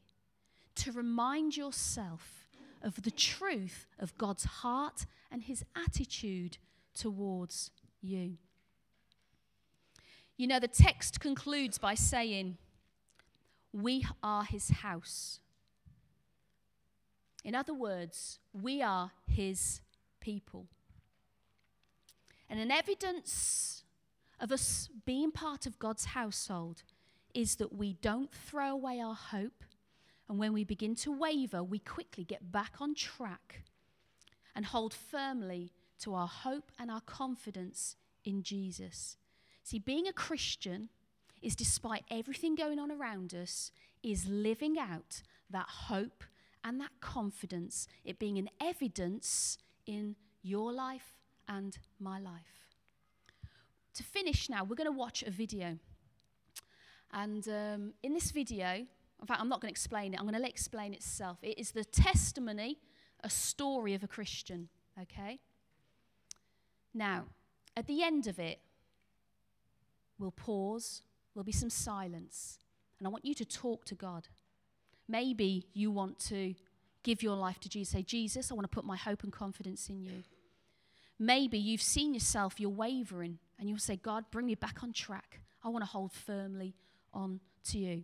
to 0.76 0.94
remind 0.94 1.58
yourself 1.58 2.48
of 2.82 3.04
the 3.04 3.12
truth 3.12 3.88
of 4.00 4.18
God's 4.18 4.46
heart 4.46 5.06
and 5.30 5.44
his 5.44 5.66
attitude 5.76 6.60
towards 6.94 7.72
you. 8.02 8.38
You 10.38 10.46
know, 10.46 10.60
the 10.60 10.68
text 10.68 11.20
concludes 11.20 11.80
by 11.80 11.96
saying, 11.96 12.58
We 13.74 14.06
are 14.22 14.44
his 14.44 14.70
house. 14.70 15.40
In 17.44 17.56
other 17.56 17.74
words, 17.74 18.40
we 18.54 18.82
are 18.84 19.12
his 19.28 19.82
people. 20.20 20.68
And 22.50 22.60
an 22.60 22.72
evidence 22.72 23.84
of 24.40 24.52
us 24.52 24.90
being 25.06 25.32
part 25.32 25.66
of 25.66 25.80
God's 25.80 26.06
household 26.06 26.84
is 27.34 27.56
that 27.56 27.74
we 27.74 27.94
don't 27.94 28.32
throw 28.32 28.72
away 28.72 29.00
our 29.00 29.16
hope. 29.16 29.64
And 30.30 30.38
when 30.38 30.54
we 30.54 30.64
begin 30.64 30.94
to 30.96 31.12
waver, 31.12 31.64
we 31.64 31.80
quickly 31.80 32.24
get 32.24 32.52
back 32.52 32.76
on 32.80 32.94
track 32.94 33.64
and 34.56 34.66
hold 34.66 34.94
firmly 34.94 35.72
to 36.00 36.14
our 36.14 36.28
hope 36.28 36.72
and 36.78 36.92
our 36.92 37.02
confidence 37.02 37.96
in 38.24 38.44
Jesus. 38.44 39.18
See, 39.68 39.80
being 39.80 40.08
a 40.08 40.14
Christian 40.14 40.88
is, 41.42 41.54
despite 41.54 42.06
everything 42.10 42.56
going 42.56 42.80
on 42.80 42.90
around 42.90 43.34
us, 43.34 43.70
is 44.02 44.26
living 44.26 44.80
out 44.80 45.22
that 45.50 45.66
hope 45.68 46.24
and 46.64 46.80
that 46.80 46.92
confidence, 47.02 47.86
it 48.06 48.18
being 48.18 48.38
an 48.38 48.48
evidence 48.62 49.58
in 49.86 50.16
your 50.42 50.72
life 50.72 51.18
and 51.50 51.78
my 52.00 52.18
life. 52.18 52.70
To 53.96 54.04
finish 54.04 54.50
now, 54.50 54.64
we're 54.64 54.78
going 54.78 54.90
to 54.90 54.98
watch 54.98 55.22
a 55.24 55.32
video. 55.32 55.78
And 57.12 57.46
um, 57.50 57.94
in 58.04 58.14
this 58.14 58.32
video, 58.32 58.70
in 58.70 59.28
fact, 59.28 59.42
I'm 59.42 59.50
not 59.50 59.60
going 59.60 59.68
to 59.70 59.78
explain 59.78 60.14
it, 60.14 60.18
I'm 60.22 60.28
going 60.28 60.36
to 60.36 60.40
let 60.40 60.48
it 60.48 60.54
explain 60.54 60.94
itself. 60.94 61.40
It 61.42 61.60
is 61.60 61.72
the 61.72 61.84
testimony, 61.84 62.78
a 63.22 63.30
story 63.30 63.96
of 63.96 64.02
a 64.02 64.08
Christian, 64.08 64.70
okay? 65.02 65.42
Now, 66.94 67.26
at 67.76 67.86
the 67.86 68.02
end 68.02 68.28
of 68.28 68.40
it, 68.40 68.62
we'll 70.20 70.32
pause, 70.32 71.02
there'll 71.34 71.44
be 71.44 71.52
some 71.52 71.70
silence, 71.70 72.60
and 73.00 73.08
I 73.08 73.10
want 73.10 73.26
you 73.26 73.34
to 73.36 73.46
talk 73.46 73.86
to 73.86 73.96
God. 73.96 74.28
Maybe 75.08 75.68
you 75.74 75.92
want 75.92 76.20
to 76.28 76.56
give 77.04 77.24
your 77.24 77.36
life 77.36 77.60
to 77.62 77.70
Jesus. 77.70 77.94
Say, 77.94 78.02
Jesus, 78.02 78.52
I 78.52 78.56
want 78.56 78.70
to 78.70 78.76
put 78.76 78.84
my 78.86 78.98
hope 78.98 79.24
and 79.24 79.32
confidence 79.32 79.90
in 79.90 80.02
you. 80.02 80.24
Maybe 81.20 81.58
you've 81.58 81.82
seen 81.82 82.14
yourself, 82.14 82.60
you're 82.60 82.70
wavering, 82.70 83.40
and 83.60 83.70
you'll 83.70 83.80
say, 83.80 83.96
God, 83.96 84.26
bring 84.32 84.46
me 84.46 84.56
back 84.56 84.84
on 84.84 84.94
track. 84.94 85.40
I 85.64 85.70
want 85.70 85.84
to 85.84 85.90
hold 85.90 86.12
firmly 86.12 86.76
on 87.14 87.40
to 87.70 87.78
you. 87.78 88.04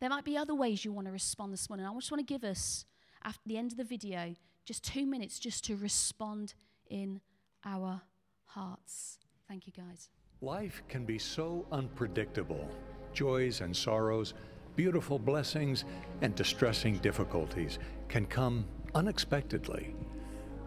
There 0.00 0.10
might 0.10 0.24
be 0.24 0.36
other 0.36 0.54
ways 0.54 0.84
you 0.84 0.92
want 0.92 1.06
to 1.06 1.12
respond 1.12 1.52
this 1.52 1.68
morning. 1.68 1.86
I 1.86 1.94
just 1.94 2.10
want 2.10 2.26
to 2.26 2.32
give 2.32 2.44
us, 2.44 2.84
after 3.24 3.40
the 3.46 3.56
end 3.56 3.72
of 3.72 3.78
the 3.78 3.84
video, 3.84 4.34
just 4.64 4.84
two 4.84 5.06
minutes 5.06 5.38
just 5.38 5.64
to 5.64 5.76
respond 5.76 6.54
in 6.88 7.20
our 7.64 8.02
hearts. 8.44 9.18
Thank 9.48 9.66
you, 9.66 9.72
guys. 9.72 10.10
Life 10.42 10.82
can 10.86 11.06
be 11.06 11.18
so 11.18 11.64
unpredictable 11.72 12.68
joys 13.14 13.62
and 13.62 13.74
sorrows, 13.74 14.34
beautiful 14.76 15.18
blessings, 15.18 15.86
and 16.20 16.34
distressing 16.34 16.98
difficulties 16.98 17.78
can 18.08 18.26
come 18.26 18.66
unexpectedly. 18.94 19.94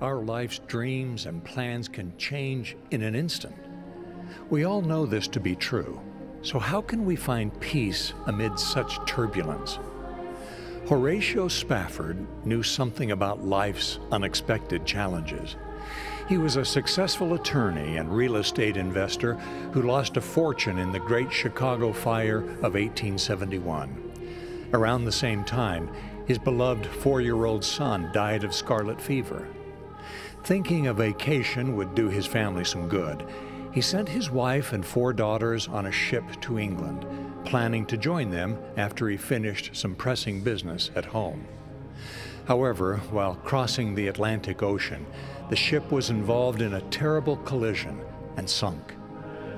Our 0.01 0.23
life's 0.23 0.58
dreams 0.65 1.27
and 1.27 1.43
plans 1.43 1.88
can 1.88 2.17
change 2.17 2.77
in 2.89 3.03
an 3.03 3.13
instant. 3.13 3.55
We 4.49 4.63
all 4.63 4.82
know 4.82 5.05
this 5.05 5.27
to 5.27 5.39
be 5.39 5.55
true. 5.55 6.01
So, 6.41 6.58
how 6.58 6.82
can 6.82 7.05
we 7.05 7.15
find 7.15 7.58
peace 7.60 8.13
amid 8.25 8.58
such 8.58 8.97
turbulence? 9.05 9.77
Horatio 10.88 11.47
Spafford 11.47 12.25
knew 12.43 12.63
something 12.63 13.12
about 13.12 13.45
life's 13.45 13.99
unexpected 14.12 14.84
challenges. 14.84 15.58
He 16.30 16.38
was 16.38 16.58
a 16.58 16.63
successful 16.63 17.34
attorney 17.34 17.98
and 17.98 18.15
real 18.15 18.36
estate 18.36 18.78
investor 18.78 19.34
who 19.74 19.82
lost 19.82 20.15
a 20.15 20.22
fortune 20.22 20.78
in 20.78 20.92
the 20.92 21.00
Great 21.00 21.34
Chicago 21.34 21.92
Fire 21.92 22.42
of 22.62 22.76
1871. 22.76 24.70
Around 24.72 25.06
the 25.06 25.12
same 25.12 25.44
time, 25.44 25.89
his 26.28 26.38
beloved 26.38 26.86
four 26.86 27.20
year 27.20 27.46
old 27.46 27.65
son 27.65 28.12
died 28.13 28.44
of 28.44 28.54
scarlet 28.54 29.02
fever. 29.02 29.48
Thinking 30.44 30.86
a 30.86 30.94
vacation 30.94 31.76
would 31.76 31.96
do 31.96 32.10
his 32.10 32.28
family 32.28 32.63
some 32.63 32.88
good, 32.88 33.26
he 33.74 33.82
sent 33.82 34.08
his 34.08 34.30
wife 34.30 34.72
and 34.72 34.86
four 34.86 35.13
daughters 35.13 35.68
on 35.68 35.88
a 35.88 35.92
ship 35.92 36.26
to 36.42 36.60
England, 36.60 37.08
planning 37.44 37.88
to 37.88 37.98
join 37.98 38.30
them 38.30 38.56
after 38.78 39.10
he 39.10 39.18
finished 39.18 39.76
some 39.76 39.96
pressing 39.96 40.42
business 40.42 40.92
at 40.96 41.06
home. 41.06 41.48
However, 42.46 42.98
while 43.12 43.36
crossing 43.36 43.94
the 43.94 44.08
Atlantic 44.08 44.63
Ocean, 44.63 45.06
the 45.49 45.55
ship 45.55 45.91
was 45.91 46.09
involved 46.12 46.62
in 46.62 46.75
a 46.75 46.81
terrible 46.89 47.38
collision 47.38 47.99
and 48.38 48.49
sunk. 48.49 48.95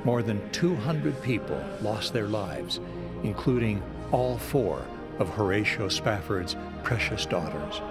More 0.03 0.23
than 0.23 0.49
200 0.51 1.21
people 1.21 1.61
lost 1.81 2.13
their 2.13 2.27
lives, 2.27 2.79
including 3.23 3.83
all 4.11 4.37
four 4.37 4.83
of 5.19 5.29
Horatio 5.29 5.89
Spafford's 5.89 6.55
precious 6.83 7.25
daughters. 7.25 7.81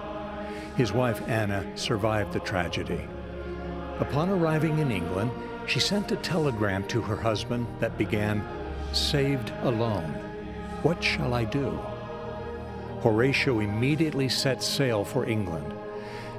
His 0.76 0.92
wife 0.92 1.22
Anna 1.28 1.64
survived 1.76 2.32
the 2.32 2.40
tragedy. 2.40 3.00
Upon 4.00 4.30
arriving 4.30 4.78
in 4.78 4.90
England, 4.90 5.30
she 5.66 5.78
sent 5.78 6.10
a 6.10 6.16
telegram 6.16 6.86
to 6.88 7.02
her 7.02 7.16
husband 7.16 7.66
that 7.80 7.98
began, 7.98 8.42
Saved 8.92 9.52
alone. 9.62 10.14
What 10.82 11.04
shall 11.04 11.34
I 11.34 11.44
do? 11.44 11.78
Horatio 13.02 13.60
immediately 13.60 14.28
set 14.28 14.62
sail 14.62 15.04
for 15.04 15.26
England. 15.26 15.72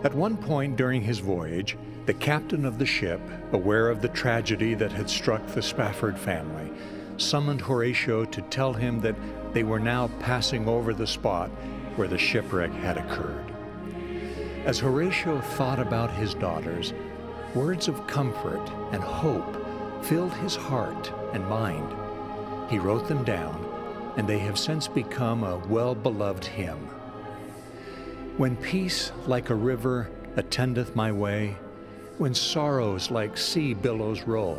At 0.03 0.15
one 0.15 0.35
point 0.35 0.77
during 0.77 1.01
his 1.01 1.19
voyage, 1.19 1.77
the 2.07 2.13
captain 2.13 2.65
of 2.65 2.79
the 2.79 2.85
ship, 2.85 3.21
aware 3.51 3.89
of 3.89 4.01
the 4.01 4.07
tragedy 4.07 4.73
that 4.73 4.91
had 4.91 5.09
struck 5.09 5.45
the 5.47 5.61
Spafford 5.61 6.17
family, 6.17 6.71
summoned 7.17 7.61
Horatio 7.61 8.25
to 8.25 8.41
tell 8.43 8.73
him 8.73 8.99
that 9.01 9.15
they 9.53 9.63
were 9.63 9.79
now 9.79 10.07
passing 10.19 10.67
over 10.67 10.93
the 10.93 11.05
spot 11.05 11.49
where 11.95 12.07
the 12.07 12.17
shipwreck 12.17 12.71
had 12.71 12.97
occurred. 12.97 13.53
As 14.65 14.79
Horatio 14.79 15.39
thought 15.41 15.79
about 15.79 16.11
his 16.11 16.33
daughters, 16.33 16.93
words 17.53 17.87
of 17.87 18.07
comfort 18.07 18.67
and 18.91 19.03
hope 19.03 19.57
filled 20.03 20.33
his 20.35 20.55
heart 20.55 21.11
and 21.33 21.45
mind. 21.47 21.93
He 22.71 22.79
wrote 22.79 23.07
them 23.07 23.23
down, 23.23 23.65
and 24.17 24.27
they 24.27 24.39
have 24.39 24.57
since 24.57 24.87
become 24.87 25.43
a 25.43 25.57
well 25.57 25.93
beloved 25.93 26.45
hymn. 26.45 26.90
When 28.41 28.55
peace 28.55 29.11
like 29.27 29.51
a 29.51 29.55
river 29.55 30.09
attendeth 30.35 30.95
my 30.95 31.11
way, 31.11 31.59
when 32.17 32.33
sorrows 32.33 33.11
like 33.11 33.37
sea 33.37 33.75
billows 33.75 34.23
roll, 34.23 34.55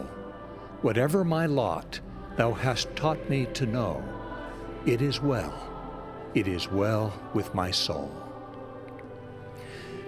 whatever 0.82 1.24
my 1.24 1.46
lot, 1.46 1.98
thou 2.36 2.52
hast 2.52 2.94
taught 2.94 3.28
me 3.28 3.46
to 3.54 3.66
know, 3.66 4.00
it 4.86 5.02
is 5.02 5.20
well, 5.20 5.52
it 6.32 6.46
is 6.46 6.70
well 6.70 7.12
with 7.34 7.56
my 7.56 7.72
soul. 7.72 8.14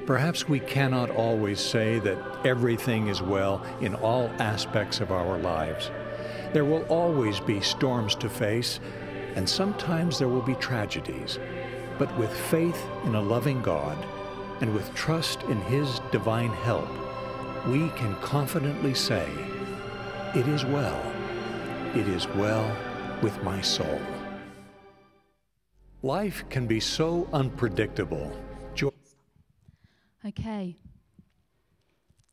Perhaps 0.06 0.48
we 0.48 0.60
cannot 0.60 1.10
always 1.10 1.58
say 1.58 1.98
that 1.98 2.46
everything 2.46 3.08
is 3.08 3.22
well 3.22 3.60
in 3.80 3.96
all 3.96 4.30
aspects 4.38 5.00
of 5.00 5.10
our 5.10 5.36
lives. 5.36 5.90
There 6.52 6.64
will 6.64 6.84
always 6.84 7.40
be 7.40 7.60
storms 7.60 8.14
to 8.14 8.30
face, 8.30 8.78
and 9.34 9.48
sometimes 9.48 10.20
there 10.20 10.28
will 10.28 10.42
be 10.42 10.54
tragedies. 10.54 11.40
But 11.98 12.16
with 12.18 12.32
faith 12.32 12.80
in 13.04 13.14
a 13.14 13.20
loving 13.20 13.62
God 13.62 13.96
and 14.60 14.74
with 14.74 14.92
trust 14.94 15.42
in 15.44 15.60
His 15.62 16.00
divine 16.10 16.50
help, 16.50 16.88
we 17.66 17.88
can 17.90 18.14
confidently 18.16 18.94
say, 18.94 19.28
It 20.34 20.46
is 20.48 20.64
well, 20.64 21.00
it 21.94 22.08
is 22.08 22.26
well 22.28 22.76
with 23.22 23.42
my 23.42 23.60
soul. 23.60 24.00
Life 26.02 26.44
can 26.50 26.66
be 26.66 26.80
so 26.80 27.28
unpredictable. 27.32 28.30
Jo- 28.74 28.92
Okay. 30.26 30.76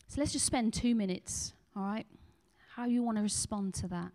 So 0.08 0.20
let's 0.20 0.34
just 0.34 0.46
spend 0.46 0.74
two 0.74 0.94
minutes, 0.94 1.54
all 1.74 1.84
right? 1.84 2.06
How 2.76 2.86
you 2.86 3.02
want 3.02 3.18
to 3.18 3.22
respond 3.22 3.74
to 3.76 3.88
that. 3.90 4.12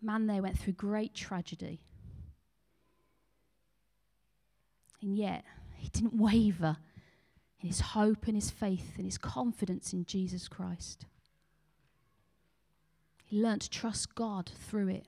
Man, 0.00 0.26
they 0.26 0.40
went 0.40 0.58
through 0.58 0.74
great 0.74 1.12
tragedy. 1.14 1.80
And 5.06 5.16
yet, 5.16 5.44
he 5.76 5.88
didn't 5.88 6.18
waver 6.18 6.78
in 7.60 7.68
his 7.68 7.80
hope 7.80 8.26
and 8.26 8.34
his 8.34 8.50
faith 8.50 8.94
and 8.96 9.04
his 9.04 9.18
confidence 9.18 9.92
in 9.92 10.04
Jesus 10.04 10.48
Christ. 10.48 11.06
He 13.24 13.40
learned 13.40 13.60
to 13.60 13.70
trust 13.70 14.16
God 14.16 14.50
through 14.68 14.88
it. 14.88 15.06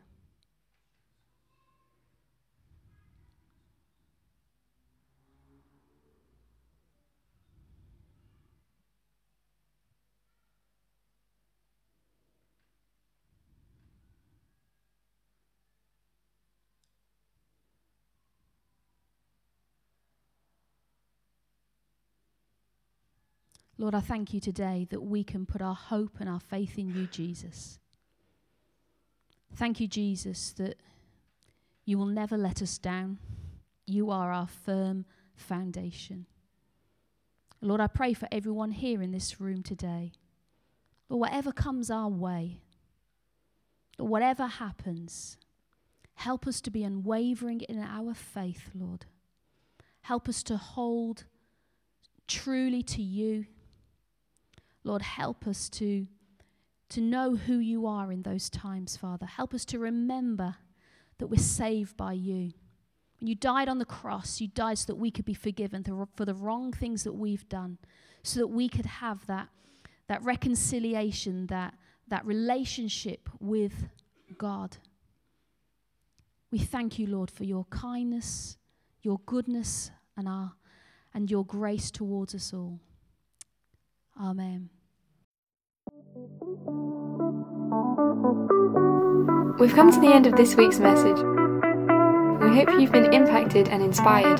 Lord, 23.80 23.94
I 23.94 24.00
thank 24.00 24.34
you 24.34 24.40
today 24.40 24.88
that 24.90 25.02
we 25.02 25.22
can 25.22 25.46
put 25.46 25.62
our 25.62 25.74
hope 25.74 26.16
and 26.18 26.28
our 26.28 26.40
faith 26.40 26.76
in 26.76 26.92
you, 26.92 27.06
Jesus. 27.06 27.78
Thank 29.54 29.78
you, 29.78 29.86
Jesus, 29.86 30.50
that 30.52 30.76
you 31.84 31.96
will 31.96 32.06
never 32.06 32.36
let 32.36 32.60
us 32.60 32.76
down. 32.76 33.18
You 33.86 34.10
are 34.10 34.32
our 34.32 34.48
firm 34.48 35.04
foundation. 35.36 36.26
Lord, 37.60 37.80
I 37.80 37.86
pray 37.86 38.14
for 38.14 38.28
everyone 38.32 38.72
here 38.72 39.00
in 39.00 39.12
this 39.12 39.40
room 39.40 39.62
today. 39.62 40.12
Lord, 41.08 41.20
whatever 41.20 41.52
comes 41.52 41.90
our 41.90 42.08
way, 42.08 42.60
Lord, 43.96 44.10
whatever 44.10 44.46
happens, 44.46 45.38
help 46.14 46.46
us 46.48 46.60
to 46.62 46.70
be 46.70 46.82
unwavering 46.82 47.60
in 47.62 47.78
our 47.80 48.12
faith, 48.12 48.70
Lord. 48.74 49.06
Help 50.02 50.28
us 50.28 50.42
to 50.44 50.56
hold 50.56 51.24
truly 52.26 52.82
to 52.82 53.02
you. 53.02 53.46
Lord, 54.88 55.02
help 55.02 55.46
us 55.46 55.68
to, 55.68 56.06
to 56.88 57.00
know 57.02 57.36
who 57.36 57.58
you 57.58 57.86
are 57.86 58.10
in 58.10 58.22
those 58.22 58.48
times, 58.48 58.96
Father. 58.96 59.26
Help 59.26 59.52
us 59.52 59.66
to 59.66 59.78
remember 59.78 60.56
that 61.18 61.26
we're 61.26 61.36
saved 61.36 61.94
by 61.94 62.14
you. 62.14 62.52
When 63.20 63.26
you 63.26 63.34
died 63.34 63.68
on 63.68 63.78
the 63.78 63.84
cross, 63.84 64.40
you 64.40 64.48
died 64.48 64.78
so 64.78 64.86
that 64.86 64.96
we 64.96 65.10
could 65.10 65.26
be 65.26 65.34
forgiven 65.34 65.84
for 66.16 66.24
the 66.24 66.32
wrong 66.32 66.72
things 66.72 67.04
that 67.04 67.12
we've 67.12 67.46
done, 67.50 67.76
so 68.22 68.40
that 68.40 68.46
we 68.46 68.66
could 68.66 68.86
have 68.86 69.26
that, 69.26 69.48
that 70.06 70.22
reconciliation, 70.22 71.48
that, 71.48 71.74
that 72.08 72.24
relationship 72.24 73.28
with 73.40 73.88
God. 74.38 74.78
We 76.50 76.60
thank 76.60 76.98
you, 76.98 77.08
Lord, 77.08 77.30
for 77.30 77.44
your 77.44 77.66
kindness, 77.66 78.56
your 79.02 79.20
goodness, 79.26 79.90
and, 80.16 80.26
our, 80.26 80.54
and 81.12 81.30
your 81.30 81.44
grace 81.44 81.90
towards 81.90 82.34
us 82.34 82.54
all. 82.54 82.80
Amen. 84.18 84.70
We've 89.58 89.74
come 89.74 89.90
to 89.90 90.00
the 90.00 90.12
end 90.14 90.26
of 90.26 90.36
this 90.36 90.54
week's 90.54 90.78
message. 90.78 91.18
We 92.40 92.54
hope 92.54 92.68
you've 92.80 92.92
been 92.92 93.12
impacted 93.12 93.68
and 93.68 93.82
inspired. 93.82 94.38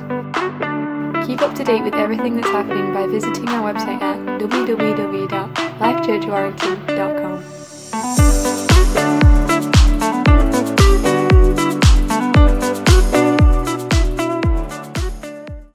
Keep 1.27 1.43
up 1.43 1.57
to 1.57 1.65
date 1.65 1.83
with 1.83 1.95
everything 1.95 2.37
that's 2.37 2.47
happening 2.49 2.95
by 2.95 3.07
visiting 3.07 3.49
our 3.49 3.73
website 3.73 4.01
at 4.01 4.19
www.lifechurchwarrington.com 4.41 7.18